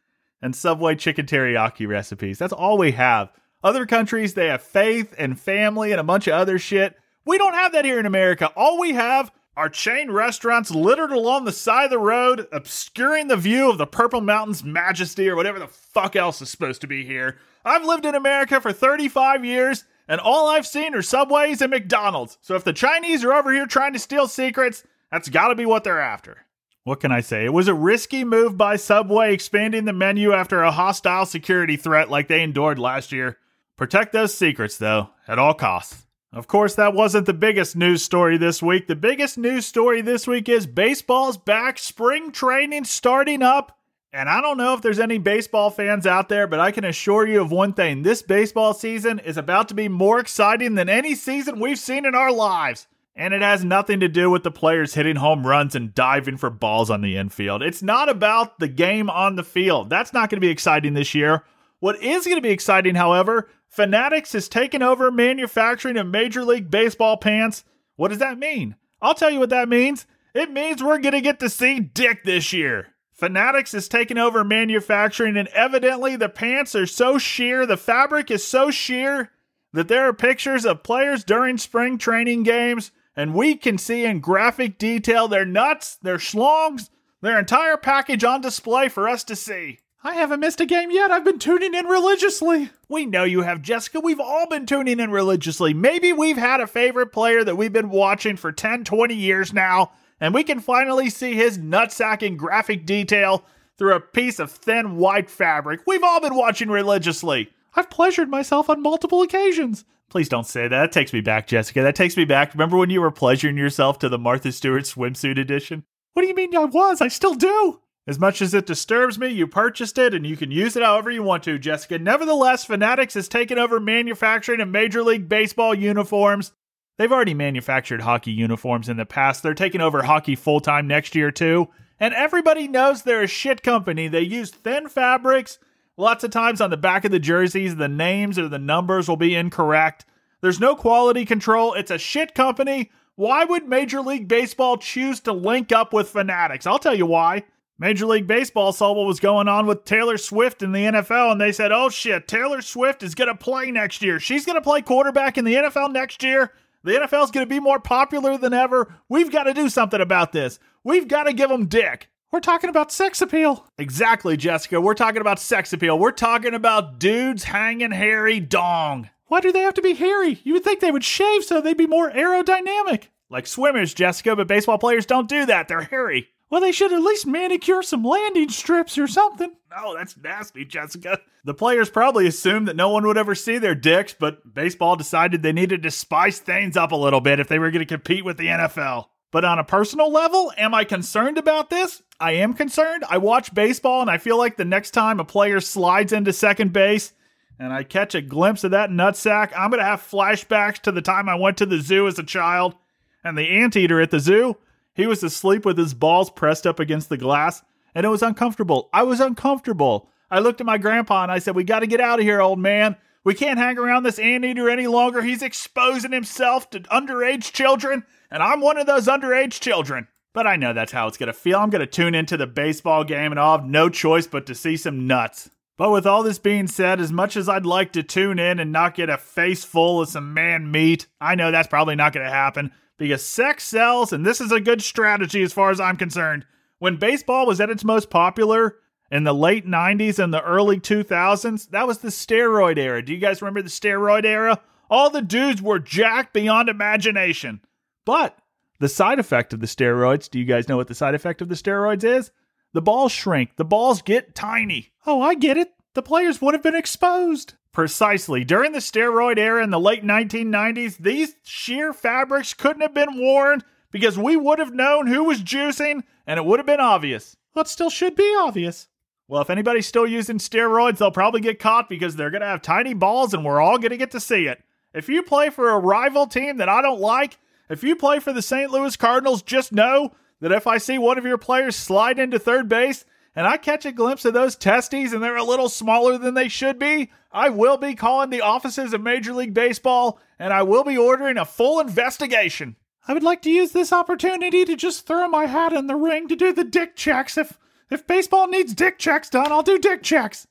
and 0.40 0.56
Subway 0.56 0.94
chicken 0.94 1.26
teriyaki 1.26 1.86
recipes. 1.86 2.38
That's 2.38 2.52
all 2.52 2.78
we 2.78 2.92
have. 2.92 3.30
Other 3.62 3.84
countries, 3.84 4.32
they 4.32 4.46
have 4.46 4.62
faith 4.62 5.14
and 5.18 5.38
family 5.38 5.90
and 5.90 6.00
a 6.00 6.04
bunch 6.04 6.28
of 6.28 6.34
other 6.34 6.58
shit. 6.58 6.96
We 7.24 7.38
don't 7.38 7.54
have 7.54 7.72
that 7.72 7.84
here 7.84 7.98
in 7.98 8.06
America. 8.06 8.52
All 8.54 8.78
we 8.78 8.92
have 8.92 9.32
are 9.56 9.68
chain 9.68 10.10
restaurants 10.10 10.70
littered 10.70 11.12
along 11.12 11.44
the 11.44 11.52
side 11.52 11.84
of 11.84 11.90
the 11.90 11.98
road, 11.98 12.46
obscuring 12.52 13.28
the 13.28 13.36
view 13.36 13.70
of 13.70 13.78
the 13.78 13.86
Purple 13.86 14.20
Mountains 14.20 14.64
majesty 14.64 15.28
or 15.28 15.36
whatever 15.36 15.58
the 15.58 15.68
fuck 15.68 16.16
else 16.16 16.42
is 16.42 16.50
supposed 16.50 16.80
to 16.80 16.86
be 16.86 17.04
here. 17.04 17.38
I've 17.64 17.84
lived 17.84 18.04
in 18.04 18.14
America 18.14 18.60
for 18.60 18.72
35 18.72 19.44
years, 19.44 19.84
and 20.08 20.20
all 20.20 20.48
I've 20.48 20.66
seen 20.66 20.94
are 20.94 21.02
Subways 21.02 21.62
and 21.62 21.70
McDonald's. 21.70 22.36
So 22.42 22.56
if 22.56 22.64
the 22.64 22.72
Chinese 22.72 23.24
are 23.24 23.32
over 23.32 23.52
here 23.52 23.66
trying 23.66 23.92
to 23.94 23.98
steal 23.98 24.28
secrets, 24.28 24.82
that's 25.10 25.28
gotta 25.28 25.54
be 25.54 25.64
what 25.64 25.84
they're 25.84 26.00
after. 26.00 26.44
What 26.82 27.00
can 27.00 27.12
I 27.12 27.20
say? 27.20 27.46
It 27.46 27.52
was 27.54 27.68
a 27.68 27.74
risky 27.74 28.24
move 28.24 28.58
by 28.58 28.76
Subway 28.76 29.32
expanding 29.32 29.86
the 29.86 29.94
menu 29.94 30.32
after 30.32 30.62
a 30.62 30.72
hostile 30.72 31.24
security 31.24 31.76
threat 31.78 32.10
like 32.10 32.28
they 32.28 32.42
endured 32.42 32.78
last 32.78 33.12
year. 33.12 33.38
Protect 33.78 34.12
those 34.12 34.34
secrets, 34.34 34.76
though, 34.76 35.10
at 35.26 35.38
all 35.38 35.54
costs. 35.54 36.03
Of 36.34 36.48
course, 36.48 36.74
that 36.74 36.94
wasn't 36.94 37.26
the 37.26 37.32
biggest 37.32 37.76
news 37.76 38.02
story 38.02 38.36
this 38.36 38.60
week. 38.60 38.88
The 38.88 38.96
biggest 38.96 39.38
news 39.38 39.66
story 39.66 40.00
this 40.00 40.26
week 40.26 40.48
is 40.48 40.66
baseball's 40.66 41.36
back, 41.36 41.78
spring 41.78 42.32
training 42.32 42.84
starting 42.86 43.40
up. 43.40 43.78
And 44.12 44.28
I 44.28 44.40
don't 44.40 44.58
know 44.58 44.74
if 44.74 44.82
there's 44.82 44.98
any 44.98 45.18
baseball 45.18 45.70
fans 45.70 46.08
out 46.08 46.28
there, 46.28 46.48
but 46.48 46.58
I 46.58 46.72
can 46.72 46.84
assure 46.84 47.24
you 47.24 47.40
of 47.40 47.52
one 47.52 47.72
thing 47.72 48.02
this 48.02 48.20
baseball 48.20 48.74
season 48.74 49.20
is 49.20 49.36
about 49.36 49.68
to 49.68 49.74
be 49.74 49.88
more 49.88 50.18
exciting 50.18 50.74
than 50.74 50.88
any 50.88 51.14
season 51.14 51.60
we've 51.60 51.78
seen 51.78 52.04
in 52.04 52.16
our 52.16 52.32
lives. 52.32 52.88
And 53.14 53.32
it 53.32 53.42
has 53.42 53.64
nothing 53.64 54.00
to 54.00 54.08
do 54.08 54.28
with 54.28 54.42
the 54.42 54.50
players 54.50 54.94
hitting 54.94 55.16
home 55.16 55.46
runs 55.46 55.76
and 55.76 55.94
diving 55.94 56.36
for 56.36 56.50
balls 56.50 56.90
on 56.90 57.00
the 57.00 57.16
infield. 57.16 57.62
It's 57.62 57.82
not 57.82 58.08
about 58.08 58.58
the 58.58 58.66
game 58.66 59.08
on 59.08 59.36
the 59.36 59.44
field. 59.44 59.88
That's 59.88 60.12
not 60.12 60.30
going 60.30 60.38
to 60.38 60.46
be 60.46 60.50
exciting 60.50 60.94
this 60.94 61.14
year. 61.14 61.44
What 61.78 62.02
is 62.02 62.24
going 62.24 62.38
to 62.38 62.42
be 62.42 62.50
exciting, 62.50 62.96
however, 62.96 63.48
Fanatics 63.74 64.34
has 64.34 64.48
taken 64.48 64.84
over 64.84 65.10
manufacturing 65.10 65.96
of 65.96 66.06
Major 66.06 66.44
League 66.44 66.70
Baseball 66.70 67.16
pants. 67.16 67.64
What 67.96 68.08
does 68.08 68.20
that 68.20 68.38
mean? 68.38 68.76
I'll 69.02 69.16
tell 69.16 69.30
you 69.30 69.40
what 69.40 69.50
that 69.50 69.68
means. 69.68 70.06
It 70.32 70.52
means 70.52 70.80
we're 70.80 70.98
going 70.98 71.14
to 71.14 71.20
get 71.20 71.40
to 71.40 71.50
see 71.50 71.80
Dick 71.80 72.22
this 72.22 72.52
year. 72.52 72.94
Fanatics 73.12 73.74
is 73.74 73.88
taking 73.88 74.16
over 74.16 74.44
manufacturing, 74.44 75.36
and 75.36 75.48
evidently 75.48 76.14
the 76.14 76.28
pants 76.28 76.76
are 76.76 76.86
so 76.86 77.18
sheer, 77.18 77.66
the 77.66 77.76
fabric 77.76 78.30
is 78.30 78.46
so 78.46 78.70
sheer 78.70 79.32
that 79.72 79.88
there 79.88 80.06
are 80.08 80.14
pictures 80.14 80.64
of 80.64 80.84
players 80.84 81.24
during 81.24 81.58
spring 81.58 81.98
training 81.98 82.44
games, 82.44 82.92
and 83.16 83.34
we 83.34 83.56
can 83.56 83.76
see 83.76 84.04
in 84.04 84.20
graphic 84.20 84.78
detail 84.78 85.26
their 85.26 85.44
nuts, 85.44 85.96
their 85.96 86.18
schlongs, 86.18 86.90
their 87.22 87.40
entire 87.40 87.76
package 87.76 88.22
on 88.22 88.40
display 88.40 88.88
for 88.88 89.08
us 89.08 89.24
to 89.24 89.34
see. 89.34 89.80
I 90.06 90.12
haven't 90.12 90.40
missed 90.40 90.60
a 90.60 90.66
game 90.66 90.90
yet. 90.90 91.10
I've 91.10 91.24
been 91.24 91.38
tuning 91.38 91.72
in 91.72 91.86
religiously. 91.86 92.68
We 92.90 93.06
know 93.06 93.24
you 93.24 93.40
have, 93.40 93.62
Jessica. 93.62 94.00
We've 94.00 94.20
all 94.20 94.46
been 94.46 94.66
tuning 94.66 95.00
in 95.00 95.10
religiously. 95.10 95.72
Maybe 95.72 96.12
we've 96.12 96.36
had 96.36 96.60
a 96.60 96.66
favorite 96.66 97.10
player 97.10 97.42
that 97.42 97.56
we've 97.56 97.72
been 97.72 97.88
watching 97.88 98.36
for 98.36 98.52
10, 98.52 98.84
20 98.84 99.14
years 99.14 99.54
now, 99.54 99.92
and 100.20 100.34
we 100.34 100.44
can 100.44 100.60
finally 100.60 101.08
see 101.08 101.32
his 101.32 101.56
nutsack 101.56 102.22
in 102.22 102.36
graphic 102.36 102.84
detail 102.84 103.46
through 103.78 103.94
a 103.94 104.00
piece 104.00 104.38
of 104.38 104.50
thin 104.50 104.96
white 104.96 105.30
fabric. 105.30 105.80
We've 105.86 106.04
all 106.04 106.20
been 106.20 106.34
watching 106.34 106.68
religiously. 106.68 107.48
I've 107.74 107.88
pleasured 107.88 108.28
myself 108.28 108.68
on 108.68 108.82
multiple 108.82 109.22
occasions. 109.22 109.86
Please 110.10 110.28
don't 110.28 110.46
say 110.46 110.68
that. 110.68 110.70
That 110.70 110.92
takes 110.92 111.14
me 111.14 111.22
back, 111.22 111.46
Jessica. 111.46 111.80
That 111.80 111.96
takes 111.96 112.18
me 112.18 112.26
back. 112.26 112.52
Remember 112.52 112.76
when 112.76 112.90
you 112.90 113.00
were 113.00 113.10
pleasuring 113.10 113.56
yourself 113.56 113.98
to 114.00 114.10
the 114.10 114.18
Martha 114.18 114.52
Stewart 114.52 114.84
swimsuit 114.84 115.38
edition? 115.38 115.82
What 116.12 116.22
do 116.22 116.28
you 116.28 116.34
mean 116.34 116.54
I 116.54 116.66
was? 116.66 117.00
I 117.00 117.08
still 117.08 117.34
do. 117.34 117.80
As 118.06 118.18
much 118.18 118.42
as 118.42 118.52
it 118.52 118.66
disturbs 118.66 119.18
me, 119.18 119.28
you 119.28 119.46
purchased 119.46 119.96
it 119.96 120.12
and 120.12 120.26
you 120.26 120.36
can 120.36 120.50
use 120.50 120.76
it 120.76 120.82
however 120.82 121.10
you 121.10 121.22
want 121.22 121.42
to, 121.44 121.58
Jessica. 121.58 121.98
Nevertheless, 121.98 122.64
Fanatics 122.64 123.14
has 123.14 123.28
taken 123.28 123.58
over 123.58 123.80
manufacturing 123.80 124.60
of 124.60 124.68
Major 124.68 125.02
League 125.02 125.26
Baseball 125.28 125.74
uniforms. 125.74 126.52
They've 126.98 127.10
already 127.10 127.34
manufactured 127.34 128.02
hockey 128.02 128.30
uniforms 128.30 128.90
in 128.90 128.98
the 128.98 129.06
past. 129.06 129.42
They're 129.42 129.54
taking 129.54 129.80
over 129.80 130.02
hockey 130.02 130.36
full 130.36 130.60
time 130.60 130.86
next 130.86 131.14
year, 131.14 131.30
too. 131.30 131.68
And 131.98 132.12
everybody 132.12 132.68
knows 132.68 133.02
they're 133.02 133.22
a 133.22 133.26
shit 133.26 133.62
company. 133.62 134.06
They 134.06 134.20
use 134.20 134.50
thin 134.50 134.88
fabrics. 134.88 135.58
Lots 135.96 136.24
of 136.24 136.30
times 136.30 136.60
on 136.60 136.70
the 136.70 136.76
back 136.76 137.04
of 137.04 137.10
the 137.10 137.18
jerseys, 137.18 137.76
the 137.76 137.88
names 137.88 138.38
or 138.38 138.48
the 138.48 138.58
numbers 138.58 139.08
will 139.08 139.16
be 139.16 139.34
incorrect. 139.34 140.04
There's 140.42 140.60
no 140.60 140.76
quality 140.76 141.24
control. 141.24 141.72
It's 141.72 141.90
a 141.90 141.98
shit 141.98 142.34
company. 142.34 142.90
Why 143.16 143.44
would 143.44 143.68
Major 143.68 144.00
League 144.00 144.28
Baseball 144.28 144.76
choose 144.76 145.20
to 145.20 145.32
link 145.32 145.72
up 145.72 145.92
with 145.92 146.10
Fanatics? 146.10 146.66
I'll 146.66 146.80
tell 146.80 146.96
you 146.96 147.06
why. 147.06 147.44
Major 147.78 148.06
League 148.06 148.28
Baseball 148.28 148.72
saw 148.72 148.92
what 148.92 149.06
was 149.06 149.18
going 149.18 149.48
on 149.48 149.66
with 149.66 149.84
Taylor 149.84 150.16
Swift 150.16 150.62
in 150.62 150.70
the 150.70 150.84
NFL, 150.84 151.32
and 151.32 151.40
they 151.40 151.50
said, 151.50 151.72
oh 151.72 151.88
shit, 151.88 152.28
Taylor 152.28 152.62
Swift 152.62 153.02
is 153.02 153.16
going 153.16 153.28
to 153.28 153.34
play 153.34 153.72
next 153.72 154.00
year. 154.00 154.20
She's 154.20 154.46
going 154.46 154.54
to 154.54 154.62
play 154.62 154.80
quarterback 154.80 155.36
in 155.36 155.44
the 155.44 155.54
NFL 155.54 155.92
next 155.92 156.22
year. 156.22 156.52
The 156.84 156.92
NFL 156.92 157.24
is 157.24 157.30
going 157.32 157.46
to 157.46 157.52
be 157.52 157.60
more 157.60 157.80
popular 157.80 158.38
than 158.38 158.52
ever. 158.52 158.94
We've 159.08 159.32
got 159.32 159.44
to 159.44 159.54
do 159.54 159.68
something 159.68 160.00
about 160.00 160.32
this. 160.32 160.60
We've 160.84 161.08
got 161.08 161.24
to 161.24 161.32
give 161.32 161.48
them 161.48 161.66
dick. 161.66 162.10
We're 162.30 162.40
talking 162.40 162.70
about 162.70 162.92
sex 162.92 163.20
appeal. 163.22 163.66
Exactly, 163.78 164.36
Jessica. 164.36 164.80
We're 164.80 164.94
talking 164.94 165.20
about 165.20 165.40
sex 165.40 165.72
appeal. 165.72 165.98
We're 165.98 166.12
talking 166.12 166.54
about 166.54 166.98
dudes 166.98 167.44
hanging 167.44 167.90
hairy 167.90 168.38
dong. 168.38 169.08
Why 169.26 169.40
do 169.40 169.50
they 169.50 169.60
have 169.62 169.74
to 169.74 169.82
be 169.82 169.94
hairy? 169.94 170.40
You 170.44 170.52
would 170.52 170.64
think 170.64 170.80
they 170.80 170.90
would 170.92 171.04
shave 171.04 171.44
so 171.44 171.60
they'd 171.60 171.76
be 171.76 171.86
more 171.86 172.10
aerodynamic. 172.10 173.04
Like 173.30 173.46
swimmers, 173.46 173.94
Jessica, 173.94 174.36
but 174.36 174.46
baseball 174.46 174.78
players 174.78 175.06
don't 175.06 175.28
do 175.28 175.46
that. 175.46 175.68
They're 175.68 175.80
hairy. 175.80 176.28
Well, 176.50 176.60
they 176.60 176.72
should 176.72 176.92
at 176.92 177.02
least 177.02 177.26
manicure 177.26 177.82
some 177.82 178.04
landing 178.04 178.48
strips 178.48 178.96
or 178.98 179.06
something. 179.06 179.54
No, 179.70 179.96
that's 179.96 180.16
nasty, 180.16 180.64
Jessica. 180.64 181.20
The 181.44 181.54
players 181.54 181.90
probably 181.90 182.26
assumed 182.26 182.68
that 182.68 182.76
no 182.76 182.90
one 182.90 183.06
would 183.06 183.18
ever 183.18 183.34
see 183.34 183.58
their 183.58 183.74
dicks, 183.74 184.14
but 184.18 184.54
baseball 184.54 184.96
decided 184.96 185.42
they 185.42 185.52
needed 185.52 185.82
to 185.82 185.90
spice 185.90 186.38
things 186.38 186.76
up 186.76 186.92
a 186.92 186.96
little 186.96 187.20
bit 187.20 187.40
if 187.40 187.48
they 187.48 187.58
were 187.58 187.70
going 187.70 187.84
to 187.84 187.86
compete 187.86 188.24
with 188.24 188.36
the 188.36 188.46
NFL. 188.46 189.06
But 189.30 189.44
on 189.44 189.58
a 189.58 189.64
personal 189.64 190.12
level, 190.12 190.52
am 190.56 190.74
I 190.74 190.84
concerned 190.84 191.38
about 191.38 191.70
this? 191.70 192.02
I 192.20 192.32
am 192.32 192.54
concerned. 192.54 193.04
I 193.10 193.18
watch 193.18 193.52
baseball 193.52 194.00
and 194.00 194.08
I 194.08 194.18
feel 194.18 194.38
like 194.38 194.56
the 194.56 194.64
next 194.64 194.92
time 194.92 195.18
a 195.18 195.24
player 195.24 195.60
slides 195.60 196.12
into 196.12 196.32
second 196.32 196.72
base 196.72 197.12
and 197.58 197.72
I 197.72 197.82
catch 197.82 198.14
a 198.14 198.22
glimpse 198.22 198.62
of 198.62 198.70
that 198.70 198.90
nutsack, 198.90 199.52
I'm 199.56 199.70
going 199.70 199.80
to 199.80 199.84
have 199.84 200.00
flashbacks 200.00 200.78
to 200.82 200.92
the 200.92 201.02
time 201.02 201.28
I 201.28 201.34
went 201.34 201.58
to 201.58 201.66
the 201.66 201.80
zoo 201.80 202.06
as 202.06 202.18
a 202.18 202.22
child 202.22 202.76
and 203.24 203.36
the 203.36 203.48
anteater 203.48 204.00
at 204.00 204.12
the 204.12 204.20
zoo 204.20 204.56
he 204.94 205.06
was 205.06 205.22
asleep 205.22 205.64
with 205.64 205.76
his 205.76 205.94
balls 205.94 206.30
pressed 206.30 206.66
up 206.66 206.78
against 206.78 207.08
the 207.08 207.16
glass, 207.16 207.62
and 207.94 208.06
it 208.06 208.10
was 208.10 208.22
uncomfortable. 208.22 208.88
I 208.92 209.02
was 209.02 209.20
uncomfortable. 209.20 210.08
I 210.30 210.38
looked 210.38 210.60
at 210.60 210.66
my 210.66 210.78
grandpa 210.78 211.24
and 211.24 211.32
I 211.32 211.38
said, 211.38 211.54
We 211.54 211.64
got 211.64 211.80
to 211.80 211.86
get 211.86 212.00
out 212.00 212.20
of 212.20 212.24
here, 212.24 212.40
old 212.40 212.58
man. 212.58 212.96
We 213.24 213.34
can't 213.34 213.58
hang 213.58 213.78
around 213.78 214.02
this 214.02 214.18
anteater 214.18 214.68
any 214.68 214.86
longer. 214.86 215.22
He's 215.22 215.42
exposing 215.42 216.12
himself 216.12 216.70
to 216.70 216.80
underage 216.80 217.52
children, 217.52 218.04
and 218.30 218.42
I'm 218.42 218.60
one 218.60 218.76
of 218.76 218.86
those 218.86 219.06
underage 219.06 219.60
children. 219.60 220.08
But 220.34 220.46
I 220.46 220.56
know 220.56 220.72
that's 220.72 220.92
how 220.92 221.06
it's 221.06 221.16
going 221.16 221.28
to 221.28 221.32
feel. 221.32 221.58
I'm 221.58 221.70
going 221.70 221.80
to 221.80 221.86
tune 221.86 222.14
into 222.14 222.36
the 222.36 222.46
baseball 222.46 223.04
game 223.04 223.30
and 223.30 223.38
I'll 223.38 223.58
have 223.58 223.66
no 223.68 223.88
choice 223.88 224.26
but 224.26 224.46
to 224.46 224.54
see 224.54 224.76
some 224.76 225.06
nuts. 225.06 225.48
But 225.78 225.92
with 225.92 226.06
all 226.06 226.24
this 226.24 226.40
being 226.40 226.66
said, 226.66 227.00
as 227.00 227.12
much 227.12 227.36
as 227.36 227.48
I'd 227.48 227.64
like 227.64 227.92
to 227.92 228.02
tune 228.02 228.40
in 228.40 228.58
and 228.58 228.72
not 228.72 228.96
get 228.96 229.08
a 229.08 229.16
face 229.16 229.62
full 229.62 230.00
of 230.00 230.08
some 230.08 230.34
man 230.34 230.72
meat, 230.72 231.06
I 231.20 231.36
know 231.36 231.52
that's 231.52 231.68
probably 231.68 231.94
not 231.94 232.12
going 232.12 232.26
to 232.26 232.32
happen 232.32 232.72
because 232.96 233.24
sex 233.24 233.64
sells, 233.64 234.12
and 234.12 234.24
this 234.24 234.40
is 234.40 234.52
a 234.52 234.60
good 234.60 234.82
strategy 234.82 235.42
as 235.42 235.52
far 235.52 235.70
as 235.70 235.80
I'm 235.80 235.96
concerned. 235.96 236.46
When 236.78 236.96
baseball 236.96 237.46
was 237.46 237.60
at 237.60 237.70
its 237.70 237.84
most 237.84 238.10
popular 238.10 238.76
in 239.10 239.24
the 239.24 239.34
late 239.34 239.66
90s 239.66 240.18
and 240.18 240.32
the 240.32 240.42
early 240.42 240.78
2000s, 240.78 241.70
that 241.70 241.86
was 241.86 241.98
the 241.98 242.08
steroid 242.08 242.78
era. 242.78 243.04
Do 243.04 243.12
you 243.12 243.18
guys 243.18 243.42
remember 243.42 243.62
the 243.62 243.68
steroid 243.68 244.24
era? 244.24 244.60
All 244.90 245.10
the 245.10 245.22
dudes 245.22 245.62
were 245.62 245.78
jacked 245.78 246.32
beyond 246.32 246.68
imagination. 246.68 247.60
But 248.04 248.38
the 248.80 248.88
side 248.88 249.18
effect 249.18 249.52
of 249.52 249.60
the 249.60 249.66
steroids, 249.66 250.28
do 250.28 250.38
you 250.38 250.44
guys 250.44 250.68
know 250.68 250.76
what 250.76 250.88
the 250.88 250.94
side 250.94 251.14
effect 251.14 251.40
of 251.40 251.48
the 251.48 251.54
steroids 251.54 252.04
is? 252.04 252.30
The 252.72 252.82
balls 252.82 253.12
shrink, 253.12 253.56
the 253.56 253.64
balls 253.64 254.02
get 254.02 254.34
tiny. 254.34 254.90
Oh, 255.06 255.22
I 255.22 255.34
get 255.34 255.56
it. 255.56 255.72
The 255.94 256.02
players 256.02 256.42
would 256.42 256.54
have 256.54 256.62
been 256.62 256.74
exposed. 256.74 257.54
Precisely. 257.74 258.44
During 258.44 258.70
the 258.70 258.78
steroid 258.78 259.36
era 259.36 259.62
in 259.62 259.70
the 259.70 259.80
late 259.80 260.04
1990s, 260.04 260.96
these 260.96 261.34
sheer 261.42 261.92
fabrics 261.92 262.54
couldn't 262.54 262.82
have 262.82 262.94
been 262.94 263.18
worn 263.18 263.64
because 263.90 264.16
we 264.16 264.36
would 264.36 264.60
have 264.60 264.72
known 264.72 265.08
who 265.08 265.24
was 265.24 265.42
juicing 265.42 266.04
and 266.24 266.38
it 266.38 266.44
would 266.44 266.60
have 266.60 266.66
been 266.66 266.78
obvious. 266.78 267.36
Well, 267.52 267.64
still 267.64 267.90
should 267.90 268.14
be 268.14 268.32
obvious. 268.38 268.86
Well, 269.26 269.42
if 269.42 269.50
anybody's 269.50 269.88
still 269.88 270.06
using 270.06 270.38
steroids, 270.38 270.98
they'll 270.98 271.10
probably 271.10 271.40
get 271.40 271.58
caught 271.58 271.88
because 271.88 272.14
they're 272.14 272.30
going 272.30 272.42
to 272.42 272.46
have 272.46 272.62
tiny 272.62 272.94
balls 272.94 273.34
and 273.34 273.44
we're 273.44 273.60
all 273.60 273.78
going 273.78 273.90
to 273.90 273.96
get 273.96 274.12
to 274.12 274.20
see 274.20 274.46
it. 274.46 274.62
If 274.94 275.08
you 275.08 275.24
play 275.24 275.50
for 275.50 275.70
a 275.70 275.78
rival 275.78 276.28
team 276.28 276.58
that 276.58 276.68
I 276.68 276.80
don't 276.80 277.00
like, 277.00 277.38
if 277.68 277.82
you 277.82 277.96
play 277.96 278.20
for 278.20 278.32
the 278.32 278.42
St. 278.42 278.70
Louis 278.70 278.96
Cardinals, 278.96 279.42
just 279.42 279.72
know 279.72 280.12
that 280.40 280.52
if 280.52 280.68
I 280.68 280.78
see 280.78 280.98
one 280.98 281.18
of 281.18 281.26
your 281.26 281.38
players 281.38 281.74
slide 281.74 282.20
into 282.20 282.38
third 282.38 282.68
base 282.68 283.04
and 283.36 283.46
I 283.46 283.56
catch 283.56 283.84
a 283.84 283.92
glimpse 283.92 284.24
of 284.24 284.34
those 284.34 284.56
testes 284.56 285.12
and 285.12 285.22
they're 285.22 285.36
a 285.36 285.44
little 285.44 285.68
smaller 285.68 286.18
than 286.18 286.34
they 286.34 286.48
should 286.48 286.78
be, 286.78 287.10
I 287.32 287.48
will 287.48 287.76
be 287.76 287.94
calling 287.94 288.30
the 288.30 288.42
offices 288.42 288.92
of 288.92 289.02
Major 289.02 289.32
League 289.32 289.54
Baseball 289.54 290.20
and 290.38 290.52
I 290.52 290.62
will 290.62 290.84
be 290.84 290.96
ordering 290.96 291.36
a 291.36 291.44
full 291.44 291.80
investigation. 291.80 292.76
I 293.06 293.12
would 293.12 293.22
like 293.22 293.42
to 293.42 293.50
use 293.50 293.72
this 293.72 293.92
opportunity 293.92 294.64
to 294.64 294.76
just 294.76 295.06
throw 295.06 295.28
my 295.28 295.46
hat 295.46 295.72
in 295.72 295.88
the 295.88 295.96
ring 295.96 296.28
to 296.28 296.36
do 296.36 296.52
the 296.52 296.64
dick 296.64 296.96
checks. 296.96 297.36
If 297.36 297.58
if 297.90 298.06
baseball 298.06 298.48
needs 298.48 298.74
dick 298.74 298.98
checks 298.98 299.28
done, 299.28 299.52
I'll 299.52 299.62
do 299.62 299.78
dick 299.78 300.02
checks. 300.02 300.46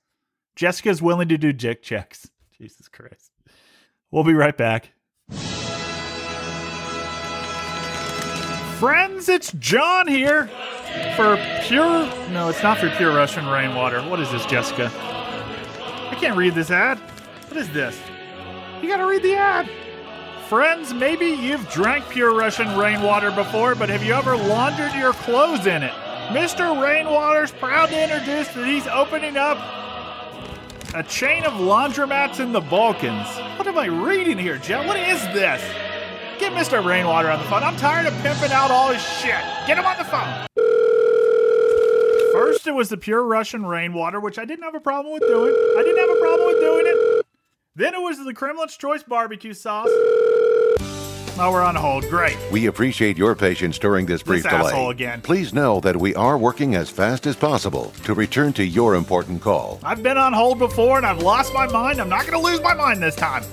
Jessica's 0.55 1.01
willing 1.01 1.29
to 1.29 1.37
do 1.37 1.51
dick 1.51 1.81
checks. 1.81 2.29
Jesus 2.55 2.87
Christ. 2.87 3.31
We'll 4.11 4.23
be 4.23 4.33
right 4.33 4.55
back. 4.55 4.91
Friends, 8.79 9.29
it's 9.29 9.51
John 9.53 10.07
here 10.07 10.49
for 11.15 11.37
pure. 11.61 12.05
No, 12.31 12.49
it's 12.49 12.63
not 12.63 12.77
for 12.77 12.89
pure 12.91 13.15
Russian 13.15 13.45
rainwater. 13.47 14.01
What 14.01 14.19
is 14.19 14.31
this, 14.31 14.45
Jessica? 14.45 14.91
I 14.95 16.15
can't 16.19 16.37
read 16.37 16.55
this 16.55 16.71
ad. 16.71 16.99
What 17.47 17.57
is 17.57 17.69
this? 17.71 17.99
You 18.81 18.89
gotta 18.89 19.05
read 19.05 19.23
the 19.23 19.35
ad. 19.35 19.69
Friends, 20.49 20.93
maybe 20.93 21.27
you've 21.27 21.67
drank 21.69 22.07
pure 22.09 22.35
Russian 22.35 22.77
rainwater 22.77 23.31
before, 23.31 23.75
but 23.75 23.89
have 23.89 24.03
you 24.03 24.13
ever 24.13 24.35
laundered 24.35 24.93
your 24.93 25.13
clothes 25.13 25.65
in 25.65 25.83
it? 25.83 25.93
Mr. 26.29 26.81
Rainwater's 26.81 27.51
proud 27.51 27.89
to 27.89 28.03
introduce 28.03 28.47
that 28.49 28.65
he's 28.65 28.87
opening 28.87 29.37
up 29.37 29.57
a 30.95 31.03
chain 31.03 31.43
of 31.43 31.53
laundromats 31.53 32.39
in 32.39 32.51
the 32.51 32.61
Balkans. 32.61 33.27
What 33.57 33.67
am 33.67 33.77
I 33.77 33.85
reading 33.85 34.37
here, 34.37 34.57
Jeff? 34.57 34.85
What 34.85 34.97
is 34.97 35.21
this? 35.33 35.61
Get 36.39 36.53
Mr. 36.53 36.85
Rainwater 36.85 37.31
on 37.31 37.39
the 37.39 37.45
phone. 37.45 37.63
I'm 37.63 37.77
tired 37.77 38.05
of 38.05 38.13
pimping 38.21 38.51
out 38.51 38.69
all 38.69 38.91
his 38.91 39.01
shit. 39.01 39.41
Get 39.65 39.77
him 39.77 39.85
on 39.85 39.97
the 39.97 40.03
phone. 40.03 40.62
It 42.73 42.75
was 42.75 42.89
the 42.89 42.97
pure 42.97 43.23
Russian 43.23 43.67
rainwater, 43.67 44.19
which 44.19 44.39
I 44.39 44.45
didn't 44.45 44.63
have 44.63 44.73
a 44.73 44.79
problem 44.79 45.13
with 45.13 45.21
doing. 45.21 45.53
I 45.77 45.83
didn't 45.83 45.99
have 45.99 46.09
a 46.09 46.19
problem 46.19 46.47
with 46.47 46.59
doing 46.59 46.85
it. 46.87 47.25
Then 47.75 47.93
it 47.93 48.01
was 48.01 48.17
the 48.25 48.33
Kremlin's 48.33 48.75
Choice 48.77 49.03
barbecue 49.03 49.53
sauce. 49.53 49.91
Now 51.37 51.51
we're 51.51 51.61
on 51.61 51.75
hold. 51.75 52.09
Great. 52.09 52.35
We 52.51 52.65
appreciate 52.65 53.15
your 53.15 53.35
patience 53.35 53.77
during 53.77 54.07
this 54.07 54.23
brief 54.23 54.41
This 54.41 54.51
delay. 54.51 54.87
again. 54.87 55.21
Please 55.21 55.53
know 55.53 55.81
that 55.81 55.95
we 55.95 56.15
are 56.15 56.35
working 56.35 56.73
as 56.73 56.89
fast 56.89 57.27
as 57.27 57.35
possible 57.35 57.93
to 58.05 58.15
return 58.15 58.53
to 58.53 58.65
your 58.65 58.95
important 58.95 59.39
call. 59.39 59.79
I've 59.83 60.01
been 60.01 60.17
on 60.17 60.33
hold 60.33 60.57
before 60.57 60.97
and 60.97 61.05
I've 61.05 61.21
lost 61.21 61.53
my 61.53 61.67
mind. 61.67 62.01
I'm 62.01 62.09
not 62.09 62.25
going 62.25 62.43
to 62.43 62.43
lose 62.43 62.59
my 62.61 62.73
mind 62.73 63.03
this 63.03 63.15
time. 63.15 63.43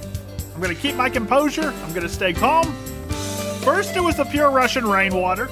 I'm 0.55 0.63
going 0.63 0.75
to 0.75 0.81
keep 0.81 0.95
my 0.95 1.11
composure. 1.11 1.75
I'm 1.85 1.91
going 1.91 2.05
to 2.05 2.09
stay 2.09 2.33
calm. 2.33 2.73
First, 3.65 3.97
it 3.97 4.01
was 4.01 4.17
the 4.17 4.25
pure 4.25 4.51
Russian 4.51 4.87
rainwater. 4.87 5.51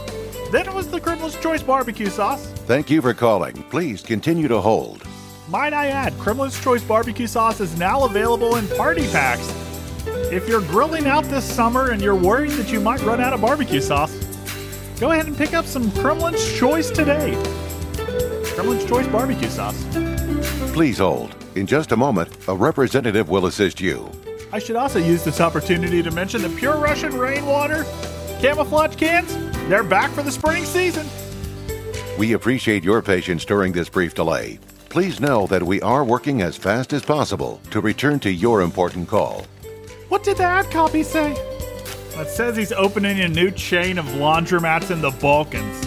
Then 0.50 0.66
it 0.66 0.72
was 0.72 0.88
the 0.88 0.98
Kremlin's 0.98 1.38
Choice 1.40 1.62
barbecue 1.62 2.08
sauce. 2.08 2.46
Thank 2.66 2.88
you 2.88 3.02
for 3.02 3.12
calling. 3.12 3.52
Please 3.64 4.00
continue 4.00 4.48
to 4.48 4.60
hold. 4.60 5.02
Might 5.48 5.74
I 5.74 5.88
add, 5.88 6.14
Kremlin's 6.14 6.58
Choice 6.62 6.82
barbecue 6.82 7.26
sauce 7.26 7.60
is 7.60 7.78
now 7.78 8.04
available 8.04 8.56
in 8.56 8.66
party 8.68 9.06
packs. 9.08 9.46
If 10.32 10.48
you're 10.48 10.62
grilling 10.62 11.06
out 11.06 11.24
this 11.24 11.44
summer 11.44 11.90
and 11.90 12.00
you're 12.00 12.14
worried 12.14 12.52
that 12.52 12.72
you 12.72 12.80
might 12.80 13.02
run 13.02 13.20
out 13.20 13.34
of 13.34 13.42
barbecue 13.42 13.82
sauce, 13.82 14.14
go 14.98 15.10
ahead 15.10 15.26
and 15.26 15.36
pick 15.36 15.52
up 15.52 15.66
some 15.66 15.90
Kremlin's 15.90 16.58
Choice 16.58 16.90
today. 16.90 17.34
Kremlin's 18.54 18.86
Choice 18.86 19.06
barbecue 19.08 19.50
sauce. 19.50 19.86
Please 20.72 20.98
hold. 20.98 21.34
In 21.56 21.66
just 21.66 21.92
a 21.92 21.96
moment, 21.96 22.34
a 22.48 22.54
representative 22.54 23.28
will 23.28 23.46
assist 23.46 23.82
you. 23.82 24.10
I 24.50 24.58
should 24.58 24.76
also 24.76 24.98
use 24.98 25.24
this 25.24 25.42
opportunity 25.42 26.02
to 26.02 26.10
mention 26.10 26.40
the 26.40 26.48
Pure 26.48 26.78
Russian 26.78 27.18
Rainwater 27.18 27.84
camouflage 28.40 28.96
cans. 28.96 29.47
They're 29.68 29.82
back 29.82 30.10
for 30.12 30.22
the 30.22 30.32
spring 30.32 30.64
season. 30.64 31.06
We 32.18 32.32
appreciate 32.32 32.82
your 32.82 33.02
patience 33.02 33.44
during 33.44 33.70
this 33.70 33.90
brief 33.90 34.14
delay. 34.14 34.58
Please 34.88 35.20
know 35.20 35.46
that 35.48 35.62
we 35.62 35.82
are 35.82 36.04
working 36.04 36.40
as 36.40 36.56
fast 36.56 36.94
as 36.94 37.02
possible 37.02 37.60
to 37.70 37.82
return 37.82 38.18
to 38.20 38.30
your 38.30 38.62
important 38.62 39.08
call. 39.08 39.44
What 40.08 40.24
did 40.24 40.38
the 40.38 40.44
ad 40.44 40.70
copy 40.70 41.02
say? 41.02 41.32
It 42.16 42.28
says 42.28 42.56
he's 42.56 42.72
opening 42.72 43.20
a 43.20 43.28
new 43.28 43.50
chain 43.50 43.98
of 43.98 44.06
laundromats 44.06 44.90
in 44.90 45.02
the 45.02 45.10
Balkans. 45.10 45.84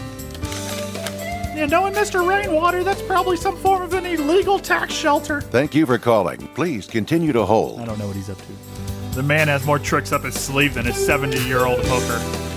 Yeah, 1.55 1.65
knowing 1.65 1.95
Mr. 1.95 2.25
Rainwater, 2.25 2.83
that's 2.83 3.01
probably 3.01 3.35
some 3.35 3.57
form 3.57 3.81
of 3.81 3.95
an 3.95 4.05
illegal 4.05 4.59
tax 4.59 4.93
shelter. 4.93 5.41
Thank 5.41 5.73
you 5.73 5.88
for 5.88 5.97
calling. 5.97 6.38
Please 6.53 6.85
continue 6.85 7.33
to 7.33 7.45
hold. 7.45 7.81
I 7.81 7.85
don't 7.85 7.97
know 7.97 8.05
what 8.05 8.15
he's 8.15 8.29
up 8.29 8.38
to. 8.38 9.15
The 9.15 9.23
man 9.23 9.47
has 9.47 9.65
more 9.65 9.79
tricks 9.79 10.11
up 10.11 10.23
his 10.23 10.35
sleeve 10.35 10.75
than 10.75 10.85
a 10.85 10.93
70 10.93 11.39
year 11.45 11.65
old 11.65 11.79
hooker. 11.83 12.50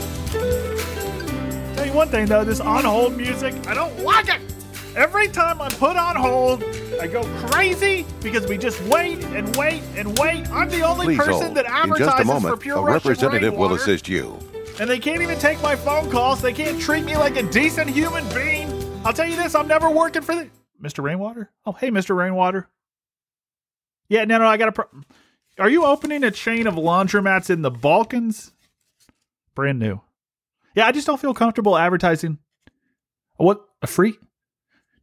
One 1.95 2.09
thing 2.09 2.27
though, 2.27 2.45
this 2.45 2.59
on 2.59 2.85
hold 2.85 3.17
music, 3.17 3.55
I 3.69 3.75
don't 3.75 4.01
like 4.01 4.29
it! 4.29 4.41
Every 4.97 5.29
time 5.29 5.63
I'm 5.63 5.71
put 5.71 5.97
on 5.97 6.17
hold, 6.17 6.65
I 7.01 7.07
go 7.07 7.23
crazy 7.47 8.05
because 8.21 8.47
we 8.49 8.59
just 8.59 8.81
wait 8.83 9.23
and 9.27 9.55
wait 9.57 9.81
and 9.97 10.19
wait. 10.19 10.51
I'm 10.51 10.69
the 10.71 10.83
only 10.83 11.07
Please 11.07 11.19
person 11.19 11.43
hold. 11.47 11.57
that 11.57 11.67
In 11.85 11.95
just 11.97 12.19
a 12.19 12.23
for 12.23 12.25
moment, 12.25 12.61
pure 12.61 12.79
a 12.79 12.81
Russian 12.81 13.11
representative 13.11 13.55
will 13.55 13.75
assist 13.75 14.09
you. 14.09 14.39
And 14.81 14.91
they 14.91 14.99
can't 14.99 15.23
even 15.23 15.39
take 15.39 15.63
my 15.63 15.77
phone 15.77 16.11
calls. 16.11 16.43
They 16.43 16.53
can't 16.53 16.81
treat 16.81 17.05
me 17.05 17.17
like 17.17 17.37
a 17.37 17.45
decent 17.45 17.91
human 17.91 18.29
being. 18.35 18.69
I'll 19.05 19.13
tell 19.13 19.29
you 19.29 19.37
this, 19.37 19.55
I'm 19.55 19.69
never 19.69 19.89
working 19.89 20.23
for 20.23 20.35
the 20.35 20.49
Mr. 20.83 21.03
Rainwater. 21.03 21.53
Oh, 21.65 21.73
hey, 21.73 21.91
Mr. 21.91 22.17
Rainwater. 22.17 22.69
Yeah, 24.09 24.25
no, 24.25 24.39
no, 24.39 24.47
I 24.47 24.57
got 24.57 24.69
a. 24.69 24.73
Pro- 24.73 24.89
Are 25.61 25.69
you 25.69 25.85
opening 25.85 26.25
a 26.25 26.33
chain 26.33 26.67
of 26.67 26.75
laundromats 26.75 27.51
in 27.51 27.63
the 27.63 27.71
Balkans? 27.71 28.53
Brand 29.55 29.79
new. 29.79 30.01
Yeah, 30.75 30.87
I 30.87 30.93
just 30.93 31.07
don't 31.07 31.21
feel 31.21 31.35
comfortable 31.35 31.77
advertising. 31.77 32.39
What? 33.37 33.65
A 33.83 33.87
free? 33.87 34.15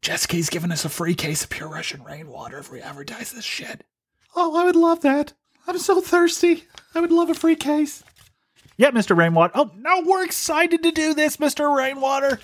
Jessica's 0.01 0.49
giving 0.49 0.71
us 0.71 0.83
a 0.85 0.89
free 0.89 1.13
case 1.13 1.43
of 1.43 1.49
pure 1.49 1.69
Russian 1.69 2.03
rainwater 2.03 2.57
if 2.57 2.71
we 2.71 2.81
advertise 2.81 3.31
this 3.31 3.45
shit. 3.45 3.83
Oh, 4.35 4.55
I 4.57 4.65
would 4.65 4.75
love 4.75 5.01
that. 5.01 5.33
I'm 5.67 5.77
so 5.77 6.01
thirsty. 6.01 6.65
I 6.95 7.01
would 7.01 7.11
love 7.11 7.29
a 7.29 7.35
free 7.35 7.55
case. 7.55 8.03
Yeah, 8.77 8.91
Mr. 8.91 9.15
Rainwater. 9.15 9.51
Oh, 9.55 9.69
no, 9.77 10.01
we're 10.05 10.23
excited 10.23 10.81
to 10.83 10.91
do 10.91 11.13
this, 11.13 11.37
Mr. 11.37 11.75
Rainwater. 11.75 12.39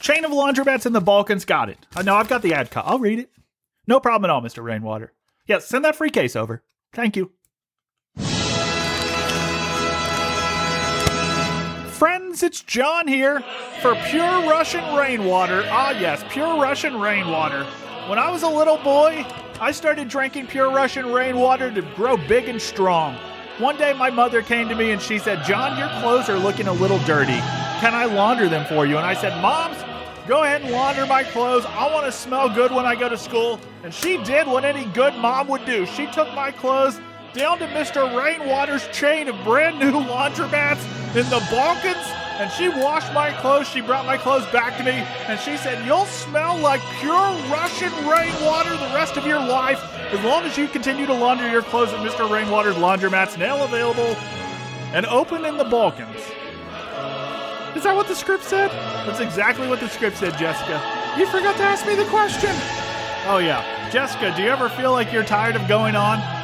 Chain 0.00 0.24
of 0.24 0.32
laundromats 0.32 0.84
in 0.84 0.92
the 0.92 1.00
Balkans. 1.00 1.44
Got 1.44 1.68
it. 1.68 1.78
Uh, 1.94 2.00
I 2.00 2.02
know, 2.02 2.16
I've 2.16 2.28
got 2.28 2.42
the 2.42 2.54
ad 2.54 2.70
copy. 2.70 2.88
I'll 2.88 2.98
read 2.98 3.20
it. 3.20 3.30
No 3.86 4.00
problem 4.00 4.28
at 4.28 4.34
all, 4.34 4.42
Mr. 4.42 4.64
Rainwater. 4.64 5.12
Yeah, 5.46 5.58
send 5.60 5.84
that 5.84 5.94
free 5.94 6.10
case 6.10 6.34
over. 6.34 6.64
Thank 6.92 7.16
you. 7.16 7.32
Friends, 11.96 12.42
it's 12.42 12.60
John 12.60 13.08
here 13.08 13.42
for 13.80 13.94
Pure 13.94 14.50
Russian 14.50 14.94
Rainwater. 14.94 15.64
Ah, 15.68 15.92
yes, 15.92 16.22
Pure 16.28 16.60
Russian 16.60 17.00
Rainwater. 17.00 17.64
When 18.06 18.18
I 18.18 18.30
was 18.30 18.42
a 18.42 18.48
little 18.48 18.76
boy, 18.76 19.24
I 19.62 19.72
started 19.72 20.06
drinking 20.08 20.48
Pure 20.48 20.72
Russian 20.72 21.10
Rainwater 21.10 21.72
to 21.72 21.80
grow 21.94 22.18
big 22.18 22.50
and 22.50 22.60
strong. 22.60 23.14
One 23.56 23.78
day, 23.78 23.94
my 23.94 24.10
mother 24.10 24.42
came 24.42 24.68
to 24.68 24.74
me 24.74 24.90
and 24.90 25.00
she 25.00 25.18
said, 25.18 25.42
John, 25.46 25.78
your 25.78 25.88
clothes 26.02 26.28
are 26.28 26.38
looking 26.38 26.68
a 26.68 26.72
little 26.74 26.98
dirty. 27.06 27.40
Can 27.80 27.94
I 27.94 28.04
launder 28.04 28.50
them 28.50 28.66
for 28.66 28.84
you? 28.84 28.98
And 28.98 29.06
I 29.06 29.14
said, 29.14 29.40
Moms, 29.40 29.78
go 30.28 30.44
ahead 30.44 30.60
and 30.60 30.72
launder 30.72 31.06
my 31.06 31.24
clothes. 31.24 31.64
I 31.64 31.90
want 31.90 32.04
to 32.04 32.12
smell 32.12 32.50
good 32.50 32.72
when 32.72 32.84
I 32.84 32.94
go 32.94 33.08
to 33.08 33.16
school. 33.16 33.58
And 33.84 33.94
she 33.94 34.22
did 34.22 34.46
what 34.46 34.66
any 34.66 34.84
good 34.92 35.14
mom 35.14 35.48
would 35.48 35.64
do. 35.64 35.86
She 35.86 36.06
took 36.08 36.28
my 36.34 36.50
clothes 36.50 37.00
down 37.36 37.58
to 37.58 37.66
Mr. 37.66 38.16
Rainwater's 38.16 38.88
chain 38.88 39.28
of 39.28 39.36
brand 39.44 39.78
new 39.78 39.92
laundromats 39.92 40.82
in 41.14 41.28
the 41.28 41.46
Balkans. 41.50 41.96
And 42.38 42.50
she 42.50 42.68
washed 42.68 43.12
my 43.12 43.30
clothes. 43.40 43.68
She 43.68 43.80
brought 43.80 44.04
my 44.04 44.16
clothes 44.16 44.46
back 44.46 44.76
to 44.78 44.84
me. 44.84 44.92
And 44.92 45.38
she 45.38 45.56
said, 45.56 45.86
You'll 45.86 46.06
smell 46.06 46.58
like 46.58 46.80
pure 47.00 47.32
Russian 47.50 47.92
rainwater 48.08 48.70
the 48.70 48.92
rest 48.94 49.16
of 49.16 49.26
your 49.26 49.38
life 49.38 49.82
as 50.12 50.22
long 50.24 50.44
as 50.44 50.56
you 50.56 50.66
continue 50.68 51.06
to 51.06 51.14
launder 51.14 51.48
your 51.48 51.62
clothes 51.62 51.92
at 51.92 52.00
Mr. 52.06 52.30
Rainwater's 52.30 52.76
laundromats, 52.76 53.38
now 53.38 53.62
available 53.64 54.16
and 54.92 55.06
open 55.06 55.44
in 55.44 55.56
the 55.56 55.64
Balkans. 55.64 56.20
Is 57.76 57.82
that 57.82 57.94
what 57.94 58.08
the 58.08 58.14
script 58.14 58.44
said? 58.44 58.70
That's 59.06 59.20
exactly 59.20 59.68
what 59.68 59.80
the 59.80 59.88
script 59.88 60.16
said, 60.16 60.38
Jessica. 60.38 60.80
You 61.18 61.26
forgot 61.26 61.56
to 61.56 61.62
ask 61.62 61.86
me 61.86 61.94
the 61.94 62.06
question. 62.06 62.50
Oh, 63.28 63.38
yeah. 63.38 63.90
Jessica, 63.90 64.34
do 64.36 64.42
you 64.42 64.48
ever 64.48 64.68
feel 64.68 64.92
like 64.92 65.12
you're 65.12 65.24
tired 65.24 65.56
of 65.56 65.66
going 65.68 65.96
on? 65.96 66.35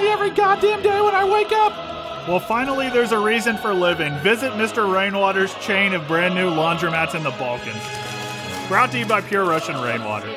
Only 0.00 0.12
every 0.12 0.30
goddamn 0.30 0.82
day 0.82 0.98
when 1.02 1.14
I 1.14 1.30
wake 1.30 1.52
up. 1.52 2.26
Well, 2.26 2.40
finally, 2.40 2.88
there's 2.88 3.12
a 3.12 3.18
reason 3.18 3.58
for 3.58 3.74
living. 3.74 4.16
Visit 4.20 4.52
Mr. 4.52 4.90
Rainwater's 4.90 5.54
chain 5.56 5.92
of 5.92 6.08
brand 6.08 6.34
new 6.34 6.48
laundromats 6.48 7.14
in 7.14 7.22
the 7.22 7.32
Balkans. 7.32 7.82
Brought 8.66 8.92
to 8.92 8.98
you 8.98 9.04
by 9.04 9.20
Pure 9.20 9.44
Russian 9.44 9.78
Rainwater. 9.78 10.34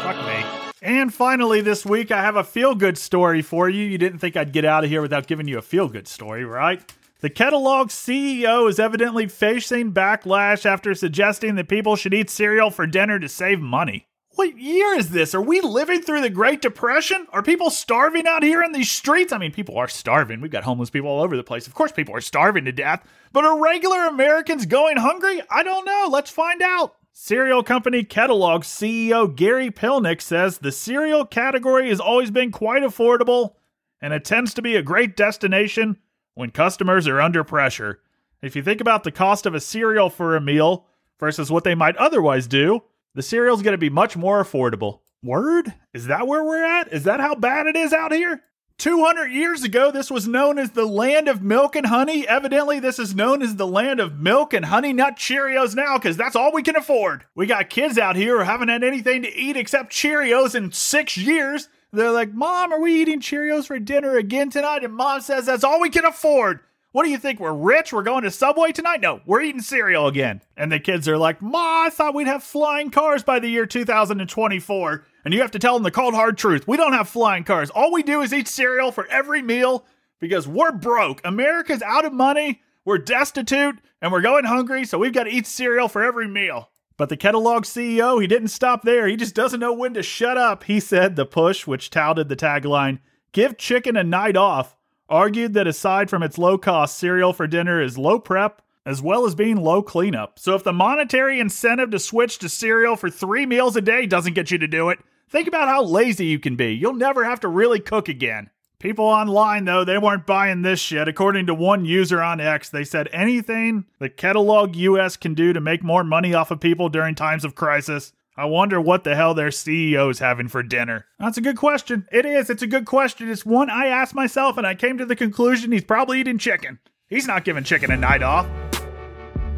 Fuck 0.00 0.16
me. 0.24 0.42
And 0.80 1.12
finally, 1.12 1.60
this 1.60 1.84
week, 1.84 2.10
I 2.10 2.22
have 2.22 2.36
a 2.36 2.44
feel 2.44 2.74
good 2.74 2.96
story 2.96 3.42
for 3.42 3.68
you. 3.68 3.84
You 3.84 3.98
didn't 3.98 4.20
think 4.20 4.38
I'd 4.38 4.54
get 4.54 4.64
out 4.64 4.84
of 4.84 4.88
here 4.88 5.02
without 5.02 5.26
giving 5.26 5.46
you 5.46 5.58
a 5.58 5.62
feel 5.62 5.88
good 5.88 6.08
story, 6.08 6.46
right? 6.46 6.80
The 7.20 7.28
Kellogg 7.28 7.88
CEO 7.88 8.70
is 8.70 8.78
evidently 8.78 9.26
facing 9.26 9.92
backlash 9.92 10.64
after 10.64 10.94
suggesting 10.94 11.56
that 11.56 11.68
people 11.68 11.94
should 11.94 12.14
eat 12.14 12.30
cereal 12.30 12.70
for 12.70 12.86
dinner 12.86 13.18
to 13.18 13.28
save 13.28 13.60
money. 13.60 14.06
What 14.36 14.58
year 14.58 14.94
is 14.94 15.10
this? 15.10 15.32
Are 15.32 15.40
we 15.40 15.60
living 15.60 16.02
through 16.02 16.20
the 16.20 16.30
Great 16.30 16.60
Depression? 16.60 17.28
Are 17.32 17.42
people 17.42 17.70
starving 17.70 18.26
out 18.26 18.42
here 18.42 18.64
in 18.64 18.72
these 18.72 18.90
streets? 18.90 19.32
I 19.32 19.38
mean, 19.38 19.52
people 19.52 19.78
are 19.78 19.86
starving. 19.86 20.40
We've 20.40 20.50
got 20.50 20.64
homeless 20.64 20.90
people 20.90 21.08
all 21.08 21.22
over 21.22 21.36
the 21.36 21.44
place. 21.44 21.68
Of 21.68 21.74
course, 21.74 21.92
people 21.92 22.16
are 22.16 22.20
starving 22.20 22.64
to 22.64 22.72
death. 22.72 23.04
But 23.32 23.44
are 23.44 23.62
regular 23.62 24.06
Americans 24.06 24.66
going 24.66 24.96
hungry? 24.96 25.40
I 25.50 25.62
don't 25.62 25.84
know. 25.84 26.08
Let's 26.10 26.32
find 26.32 26.62
out. 26.62 26.96
Cereal 27.12 27.62
company 27.62 28.02
Kellogg 28.02 28.62
CEO 28.62 29.32
Gary 29.34 29.70
Pilnick 29.70 30.20
says 30.20 30.58
the 30.58 30.72
cereal 30.72 31.24
category 31.24 31.88
has 31.90 32.00
always 32.00 32.32
been 32.32 32.50
quite 32.50 32.82
affordable 32.82 33.54
and 34.00 34.12
it 34.12 34.24
tends 34.24 34.52
to 34.54 34.62
be 34.62 34.74
a 34.74 34.82
great 34.82 35.16
destination 35.16 35.96
when 36.34 36.50
customers 36.50 37.06
are 37.06 37.20
under 37.20 37.44
pressure. 37.44 38.00
If 38.42 38.56
you 38.56 38.64
think 38.64 38.80
about 38.80 39.04
the 39.04 39.12
cost 39.12 39.46
of 39.46 39.54
a 39.54 39.60
cereal 39.60 40.10
for 40.10 40.34
a 40.34 40.40
meal 40.40 40.86
versus 41.20 41.52
what 41.52 41.62
they 41.62 41.76
might 41.76 41.96
otherwise 41.98 42.48
do, 42.48 42.82
the 43.14 43.22
cereal's 43.22 43.62
going 43.62 43.72
to 43.72 43.78
be 43.78 43.90
much 43.90 44.16
more 44.16 44.42
affordable. 44.42 45.00
Word? 45.22 45.72
Is 45.92 46.06
that 46.06 46.26
where 46.26 46.44
we're 46.44 46.64
at? 46.64 46.92
Is 46.92 47.04
that 47.04 47.20
how 47.20 47.34
bad 47.34 47.66
it 47.66 47.76
is 47.76 47.92
out 47.92 48.12
here? 48.12 48.42
200 48.78 49.30
years 49.30 49.62
ago, 49.62 49.92
this 49.92 50.10
was 50.10 50.26
known 50.26 50.58
as 50.58 50.70
the 50.70 50.84
land 50.84 51.28
of 51.28 51.40
milk 51.40 51.76
and 51.76 51.86
honey. 51.86 52.26
Evidently, 52.26 52.80
this 52.80 52.98
is 52.98 53.14
known 53.14 53.40
as 53.40 53.54
the 53.54 53.66
land 53.66 54.00
of 54.00 54.18
milk 54.18 54.52
and 54.52 54.64
honey 54.64 54.92
nut 54.92 55.16
Cheerios 55.16 55.76
now 55.76 55.96
because 55.96 56.16
that's 56.16 56.34
all 56.34 56.52
we 56.52 56.62
can 56.62 56.74
afford. 56.74 57.24
We 57.36 57.46
got 57.46 57.70
kids 57.70 57.98
out 57.98 58.16
here 58.16 58.38
who 58.38 58.44
haven't 58.44 58.68
had 58.68 58.82
anything 58.82 59.22
to 59.22 59.34
eat 59.34 59.56
except 59.56 59.92
Cheerios 59.92 60.56
in 60.56 60.72
six 60.72 61.16
years. 61.16 61.68
They're 61.92 62.10
like, 62.10 62.34
Mom, 62.34 62.72
are 62.72 62.80
we 62.80 63.00
eating 63.00 63.20
Cheerios 63.20 63.66
for 63.66 63.78
dinner 63.78 64.16
again 64.16 64.50
tonight? 64.50 64.82
And 64.82 64.94
Mom 64.94 65.20
says 65.20 65.46
that's 65.46 65.64
all 65.64 65.80
we 65.80 65.90
can 65.90 66.04
afford. 66.04 66.58
What 66.94 67.02
do 67.02 67.10
you 67.10 67.18
think? 67.18 67.40
We're 67.40 67.52
rich? 67.52 67.92
We're 67.92 68.04
going 68.04 68.22
to 68.22 68.30
Subway 68.30 68.70
tonight? 68.70 69.00
No, 69.00 69.20
we're 69.26 69.40
eating 69.40 69.62
cereal 69.62 70.06
again. 70.06 70.42
And 70.56 70.70
the 70.70 70.78
kids 70.78 71.08
are 71.08 71.18
like, 71.18 71.42
Ma, 71.42 71.86
I 71.86 71.90
thought 71.90 72.14
we'd 72.14 72.28
have 72.28 72.44
flying 72.44 72.92
cars 72.92 73.24
by 73.24 73.40
the 73.40 73.48
year 73.48 73.66
2024. 73.66 75.04
And 75.24 75.34
you 75.34 75.40
have 75.40 75.50
to 75.50 75.58
tell 75.58 75.74
them 75.74 75.82
the 75.82 75.90
cold 75.90 76.14
hard 76.14 76.38
truth. 76.38 76.68
We 76.68 76.76
don't 76.76 76.92
have 76.92 77.08
flying 77.08 77.42
cars. 77.42 77.68
All 77.70 77.92
we 77.92 78.04
do 78.04 78.20
is 78.20 78.32
eat 78.32 78.46
cereal 78.46 78.92
for 78.92 79.08
every 79.08 79.42
meal 79.42 79.84
because 80.20 80.46
we're 80.46 80.70
broke. 80.70 81.20
America's 81.24 81.82
out 81.82 82.04
of 82.04 82.12
money. 82.12 82.62
We're 82.84 82.98
destitute 82.98 83.80
and 84.00 84.12
we're 84.12 84.20
going 84.20 84.44
hungry, 84.44 84.84
so 84.84 84.96
we've 84.96 85.12
got 85.12 85.24
to 85.24 85.34
eat 85.34 85.48
cereal 85.48 85.88
for 85.88 86.04
every 86.04 86.28
meal. 86.28 86.70
But 86.96 87.08
the 87.08 87.16
Kellogg 87.16 87.64
CEO, 87.64 88.20
he 88.20 88.28
didn't 88.28 88.48
stop 88.48 88.82
there. 88.82 89.08
He 89.08 89.16
just 89.16 89.34
doesn't 89.34 89.58
know 89.58 89.72
when 89.72 89.94
to 89.94 90.02
shut 90.04 90.38
up. 90.38 90.62
He 90.62 90.78
said 90.78 91.16
the 91.16 91.26
push, 91.26 91.66
which 91.66 91.90
touted 91.90 92.28
the 92.28 92.36
tagline, 92.36 93.00
Give 93.32 93.58
chicken 93.58 93.96
a 93.96 94.04
night 94.04 94.36
off, 94.36 94.76
argued 95.08 95.54
that 95.54 95.66
aside 95.66 96.10
from 96.10 96.22
its 96.22 96.38
low 96.38 96.58
cost, 96.58 96.98
cereal 96.98 97.32
for 97.32 97.46
dinner 97.46 97.80
is 97.80 97.98
low 97.98 98.18
prep 98.18 98.62
as 98.86 99.00
well 99.00 99.24
as 99.24 99.34
being 99.34 99.56
low 99.56 99.82
cleanup. 99.82 100.38
So 100.38 100.54
if 100.54 100.62
the 100.62 100.72
monetary 100.72 101.40
incentive 101.40 101.90
to 101.90 101.98
switch 101.98 102.38
to 102.38 102.48
cereal 102.48 102.96
for 102.96 103.10
three 103.10 103.46
meals 103.46 103.76
a 103.76 103.80
day 103.80 104.06
doesn't 104.06 104.34
get 104.34 104.50
you 104.50 104.58
to 104.58 104.66
do 104.66 104.90
it, 104.90 104.98
think 105.28 105.48
about 105.48 105.68
how 105.68 105.82
lazy 105.82 106.26
you 106.26 106.38
can 106.38 106.56
be. 106.56 106.74
You'll 106.74 106.94
never 106.94 107.24
have 107.24 107.40
to 107.40 107.48
really 107.48 107.80
cook 107.80 108.08
again. 108.08 108.50
People 108.78 109.06
online, 109.06 109.64
though, 109.64 109.84
they 109.84 109.96
weren't 109.96 110.26
buying 110.26 110.60
this 110.60 110.78
shit. 110.78 111.08
According 111.08 111.46
to 111.46 111.54
one 111.54 111.86
user 111.86 112.20
on 112.20 112.40
X, 112.40 112.68
they 112.68 112.84
said 112.84 113.08
anything 113.12 113.86
the 113.98 114.10
Catalog 114.10 114.76
US 114.76 115.16
can 115.16 115.32
do 115.32 115.54
to 115.54 115.60
make 115.60 115.82
more 115.82 116.04
money 116.04 116.34
off 116.34 116.50
of 116.50 116.60
people 116.60 116.90
during 116.90 117.14
times 117.14 117.46
of 117.46 117.54
crisis. 117.54 118.12
I 118.36 118.46
wonder 118.46 118.80
what 118.80 119.04
the 119.04 119.14
hell 119.14 119.32
their 119.32 119.50
CEO 119.50 120.10
is 120.10 120.18
having 120.18 120.48
for 120.48 120.62
dinner. 120.62 121.06
That's 121.20 121.38
a 121.38 121.40
good 121.40 121.56
question. 121.56 122.08
It 122.10 122.26
is. 122.26 122.50
It's 122.50 122.62
a 122.62 122.66
good 122.66 122.84
question. 122.84 123.30
It's 123.30 123.46
one 123.46 123.70
I 123.70 123.86
asked 123.86 124.14
myself, 124.14 124.58
and 124.58 124.66
I 124.66 124.74
came 124.74 124.98
to 124.98 125.06
the 125.06 125.14
conclusion 125.14 125.70
he's 125.70 125.84
probably 125.84 126.20
eating 126.20 126.38
chicken. 126.38 126.80
He's 127.08 127.28
not 127.28 127.44
giving 127.44 127.62
chicken 127.62 127.92
a 127.92 127.96
night 127.96 128.22
off. 128.22 128.46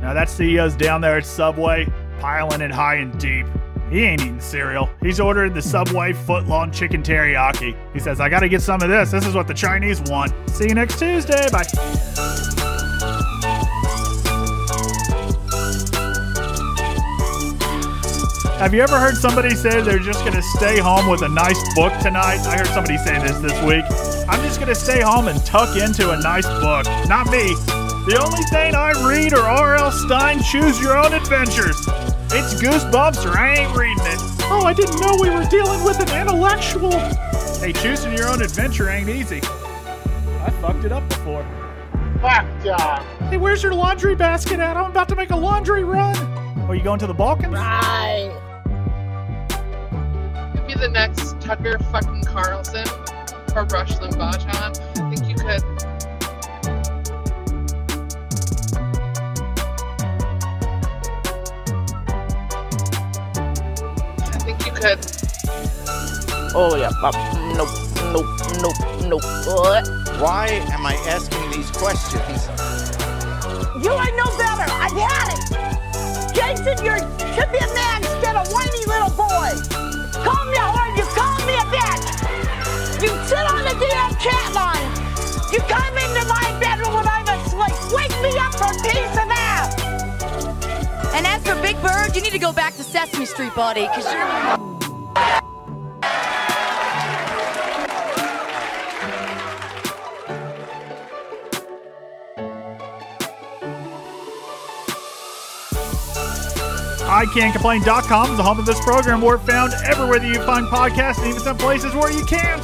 Now 0.02 0.12
that 0.12 0.28
CEO's 0.28 0.76
down 0.76 1.00
there 1.00 1.16
at 1.16 1.24
Subway, 1.24 1.88
piling 2.20 2.60
it 2.60 2.70
high 2.70 2.96
and 2.96 3.18
deep. 3.18 3.46
He 3.90 4.02
ain't 4.02 4.20
eating 4.20 4.40
cereal. 4.40 4.90
He's 5.00 5.20
ordering 5.20 5.54
the 5.54 5.62
Subway 5.62 6.12
foot-long 6.12 6.70
chicken 6.70 7.02
teriyaki. 7.02 7.74
He 7.94 7.98
says, 7.98 8.20
I 8.20 8.28
gotta 8.28 8.48
get 8.48 8.60
some 8.60 8.82
of 8.82 8.90
this. 8.90 9.10
This 9.10 9.26
is 9.26 9.34
what 9.34 9.46
the 9.46 9.54
Chinese 9.54 10.02
want. 10.02 10.32
See 10.50 10.68
you 10.68 10.74
next 10.74 10.98
Tuesday. 10.98 11.48
Bye. 11.50 12.75
Have 18.58 18.72
you 18.72 18.80
ever 18.80 18.98
heard 18.98 19.18
somebody 19.18 19.54
say 19.54 19.82
they're 19.82 19.98
just 19.98 20.24
gonna 20.24 20.40
stay 20.40 20.78
home 20.78 21.10
with 21.10 21.20
a 21.20 21.28
nice 21.28 21.62
book 21.74 21.92
tonight? 22.00 22.40
I 22.46 22.56
heard 22.56 22.68
somebody 22.68 22.96
say 22.96 23.18
this 23.18 23.36
this 23.38 23.52
week. 23.62 23.84
I'm 24.30 24.42
just 24.42 24.58
gonna 24.58 24.74
stay 24.74 25.02
home 25.02 25.28
and 25.28 25.44
tuck 25.44 25.76
into 25.76 26.10
a 26.12 26.16
nice 26.22 26.46
book. 26.46 26.86
Not 27.06 27.26
me. 27.26 27.52
The 28.08 28.18
only 28.18 28.42
thing 28.44 28.74
I 28.74 28.92
read 29.06 29.34
are 29.34 29.46
R.L. 29.46 29.92
Stine 29.92 30.42
Choose 30.42 30.80
Your 30.80 30.96
Own 30.96 31.12
Adventures. 31.12 31.76
It's 32.32 32.54
Goosebumps 32.54 33.30
or 33.30 33.36
I 33.36 33.56
ain't 33.56 33.76
reading 33.76 34.06
it. 34.06 34.20
Oh, 34.48 34.62
I 34.64 34.72
didn't 34.72 35.00
know 35.00 35.18
we 35.20 35.28
were 35.28 35.44
dealing 35.44 35.84
with 35.84 36.00
an 36.00 36.18
intellectual. 36.18 36.98
Hey, 37.60 37.74
choosing 37.74 38.14
your 38.14 38.30
own 38.30 38.40
adventure 38.40 38.88
ain't 38.88 39.10
easy. 39.10 39.42
I 39.44 40.50
fucked 40.62 40.84
it 40.86 40.92
up 40.92 41.06
before. 41.10 41.46
Fuck 42.22 42.46
yeah. 42.64 43.02
Hey, 43.28 43.36
where's 43.36 43.62
your 43.62 43.74
laundry 43.74 44.14
basket 44.14 44.60
at? 44.60 44.78
I'm 44.78 44.90
about 44.90 45.10
to 45.10 45.14
make 45.14 45.30
a 45.30 45.36
laundry 45.36 45.84
run. 45.84 46.16
Are 46.68 46.74
you 46.74 46.82
going 46.82 46.98
to 47.00 47.06
the 47.06 47.14
Balkans? 47.14 47.52
Right. 47.52 48.35
Could 50.76 50.80
be 50.80 50.86
the 50.88 50.92
next 50.92 51.40
Tucker 51.40 51.78
fucking 51.90 52.24
Carlson 52.24 52.86
or 53.54 53.64
Rush 53.64 53.92
Limbaugh, 53.96 54.36
John. 54.44 54.72
I 54.96 55.08
think 55.08 55.26
you 55.26 55.34
could. 55.34 55.62
I 64.20 64.38
think 64.44 64.66
you 64.66 64.72
could. 64.72 64.98
Oh 66.54 66.76
yeah. 66.76 66.90
Uh, 67.02 67.10
nope. 67.56 67.70
Nope. 68.12 68.26
Nope. 68.60 68.76
Nope. 69.08 69.24
What? 69.46 69.88
Why 70.20 70.48
am 70.72 70.84
I 70.84 70.94
asking 71.06 71.52
these 71.52 71.70
questions? 71.70 72.48
You 73.82 73.92
ain't 73.92 74.16
no 74.16 74.26
better. 74.36 74.66
I've 74.68 74.92
had 74.92 75.32
it. 75.32 76.34
Jason, 76.34 76.84
you 76.84 76.98
should 77.34 77.50
be 77.50 77.58
a 77.58 77.74
man 77.74 78.02
instead 78.02 78.36
of 78.36 78.46
a 78.46 78.50
whiny 78.52 78.84
little 78.86 79.10
boy. 79.16 79.85
Call 80.46 80.52
me 80.52 80.58
a 80.58 80.66
whore. 80.70 80.96
You 80.96 81.04
call 81.18 81.38
me 81.46 81.54
a 81.54 81.66
bitch. 81.74 83.02
You 83.02 83.08
sit 83.26 83.46
on 83.50 83.64
the 83.64 83.74
damn 83.82 84.14
chat 84.16 84.54
line. 84.54 84.90
You 85.52 85.58
come 85.60 85.98
into 85.98 86.26
my 86.28 86.58
bedroom 86.60 86.94
when 86.94 87.06
I'm 87.08 87.26
asleep. 87.28 87.92
Wake 87.92 88.22
me 88.22 88.38
up 88.38 88.54
for 88.54 88.72
peace 88.82 89.18
and 89.18 89.32
ass. 89.32 89.74
And 91.14 91.26
as 91.26 91.42
for 91.42 91.60
Big 91.62 91.80
Bird, 91.82 92.14
you 92.14 92.22
need 92.22 92.32
to 92.32 92.38
go 92.38 92.52
back 92.52 92.76
to 92.76 92.84
Sesame 92.84 93.26
Street, 93.26 93.54
buddy, 93.54 93.82
because 93.82 94.12
you're. 94.12 94.65
ICanComplain.com 107.16 108.32
is 108.32 108.36
the 108.36 108.42
home 108.42 108.58
of 108.58 108.66
this 108.66 108.78
program. 108.84 109.22
We're 109.22 109.38
found 109.38 109.72
everywhere 109.88 110.20
that 110.20 110.28
you 110.28 110.36
find 110.44 110.66
podcasts 110.68 111.16
and 111.16 111.28
even 111.28 111.40
some 111.40 111.56
places 111.56 111.94
where 111.94 112.12
you 112.12 112.20
can't. 112.28 112.60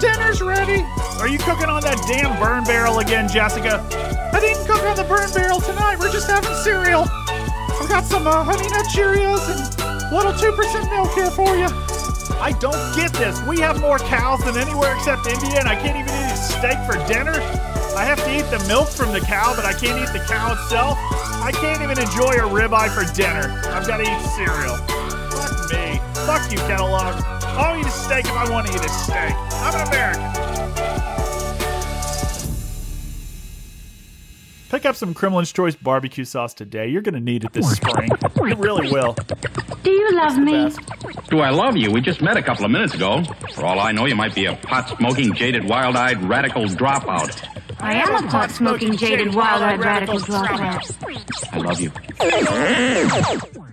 Dinner's 0.00 0.40
ready. 0.40 0.80
Are 1.20 1.28
you 1.28 1.36
cooking 1.36 1.68
on 1.68 1.84
that 1.84 2.00
damn 2.08 2.40
burn 2.40 2.64
barrel 2.64 3.00
again, 3.00 3.28
Jessica? 3.28 3.84
I 4.32 4.40
didn't 4.40 4.64
cook 4.64 4.80
on 4.88 4.96
the 4.96 5.04
burn 5.04 5.28
barrel 5.36 5.60
tonight. 5.60 6.00
We're 6.00 6.08
just 6.08 6.24
having 6.24 6.56
cereal. 6.64 7.04
I've 7.76 7.84
got 7.92 8.08
some 8.08 8.26
uh, 8.26 8.48
Honey 8.48 8.64
Nut 8.72 8.88
Cheerios 8.96 9.44
and 9.52 9.60
little 10.08 10.32
2% 10.32 10.56
milk 10.88 11.12
here 11.12 11.28
for 11.28 11.52
you. 11.52 11.68
I 12.40 12.56
don't 12.64 12.80
get 12.96 13.12
this. 13.12 13.44
We 13.44 13.60
have 13.60 13.78
more 13.78 13.98
cows 13.98 14.40
than 14.40 14.56
anywhere 14.56 14.96
except 14.96 15.28
India, 15.28 15.60
and 15.60 15.68
I 15.68 15.76
can't 15.76 16.00
even 16.00 16.08
eat 16.08 16.32
a 16.32 16.40
steak 16.40 16.80
for 16.88 16.96
dinner. 17.04 17.36
I 17.92 18.08
have 18.08 18.24
to 18.24 18.30
eat 18.32 18.48
the 18.48 18.64
milk 18.64 18.88
from 18.88 19.12
the 19.12 19.20
cow, 19.20 19.52
but 19.52 19.66
I 19.66 19.76
can't 19.76 20.00
eat 20.00 20.16
the 20.16 20.24
cow 20.24 20.56
itself. 20.56 20.96
I 21.42 21.52
can't 21.52 21.82
even 21.82 21.98
enjoy 21.98 22.32
a 22.34 22.48
ribeye 22.48 22.90
for 22.90 23.04
dinner. 23.14 23.60
I've 23.66 23.86
got 23.86 23.98
to 23.98 24.02
eat 24.02 24.20
cereal. 24.36 24.76
Fuck 25.30 25.70
me. 25.72 26.00
Fuck 26.26 26.52
you, 26.52 26.58
Kellogg. 26.58 27.22
I'll 27.44 27.78
eat 27.78 27.86
a 27.86 27.90
steak 27.90 28.24
if 28.24 28.32
I 28.32 28.50
want 28.50 28.66
to 28.66 28.74
eat 28.74 28.84
a 28.84 28.88
steak. 28.88 29.34
I'm 29.34 29.74
an 29.74 29.88
American. 29.88 30.50
Pick 34.70 34.86
up 34.86 34.94
some 34.94 35.14
Kremlin's 35.14 35.50
Choice 35.50 35.74
barbecue 35.74 36.24
sauce 36.24 36.54
today. 36.54 36.86
You're 36.86 37.02
going 37.02 37.14
to 37.14 37.20
need 37.20 37.42
it 37.42 37.52
this 37.52 37.68
spring. 37.72 38.08
You 38.36 38.54
really 38.54 38.88
will. 38.90 39.16
Do 39.82 39.90
you 39.90 40.12
love 40.12 40.38
me? 40.38 40.70
Do 41.28 41.40
I 41.40 41.50
love 41.50 41.76
you? 41.76 41.90
We 41.90 42.00
just 42.00 42.22
met 42.22 42.36
a 42.36 42.42
couple 42.42 42.64
of 42.64 42.70
minutes 42.70 42.94
ago. 42.94 43.24
For 43.54 43.64
all 43.64 43.80
I 43.80 43.90
know, 43.90 44.06
you 44.06 44.14
might 44.14 44.32
be 44.32 44.46
a 44.46 44.54
pot 44.54 44.88
smoking, 44.96 45.34
jaded, 45.34 45.68
wild 45.68 45.96
eyed 45.96 46.22
radical 46.22 46.66
dropout. 46.66 47.59
I 47.82 47.94
am 47.94 48.24
a 48.24 48.28
pot 48.28 48.50
smoking, 48.50 48.96
jaded, 48.96 49.34
wild 49.34 49.62
eyed 49.62 49.80
radical 49.80 50.18
dropout. 50.18 51.52
I 51.52 51.58
love 51.58 51.80
you. 51.80 51.92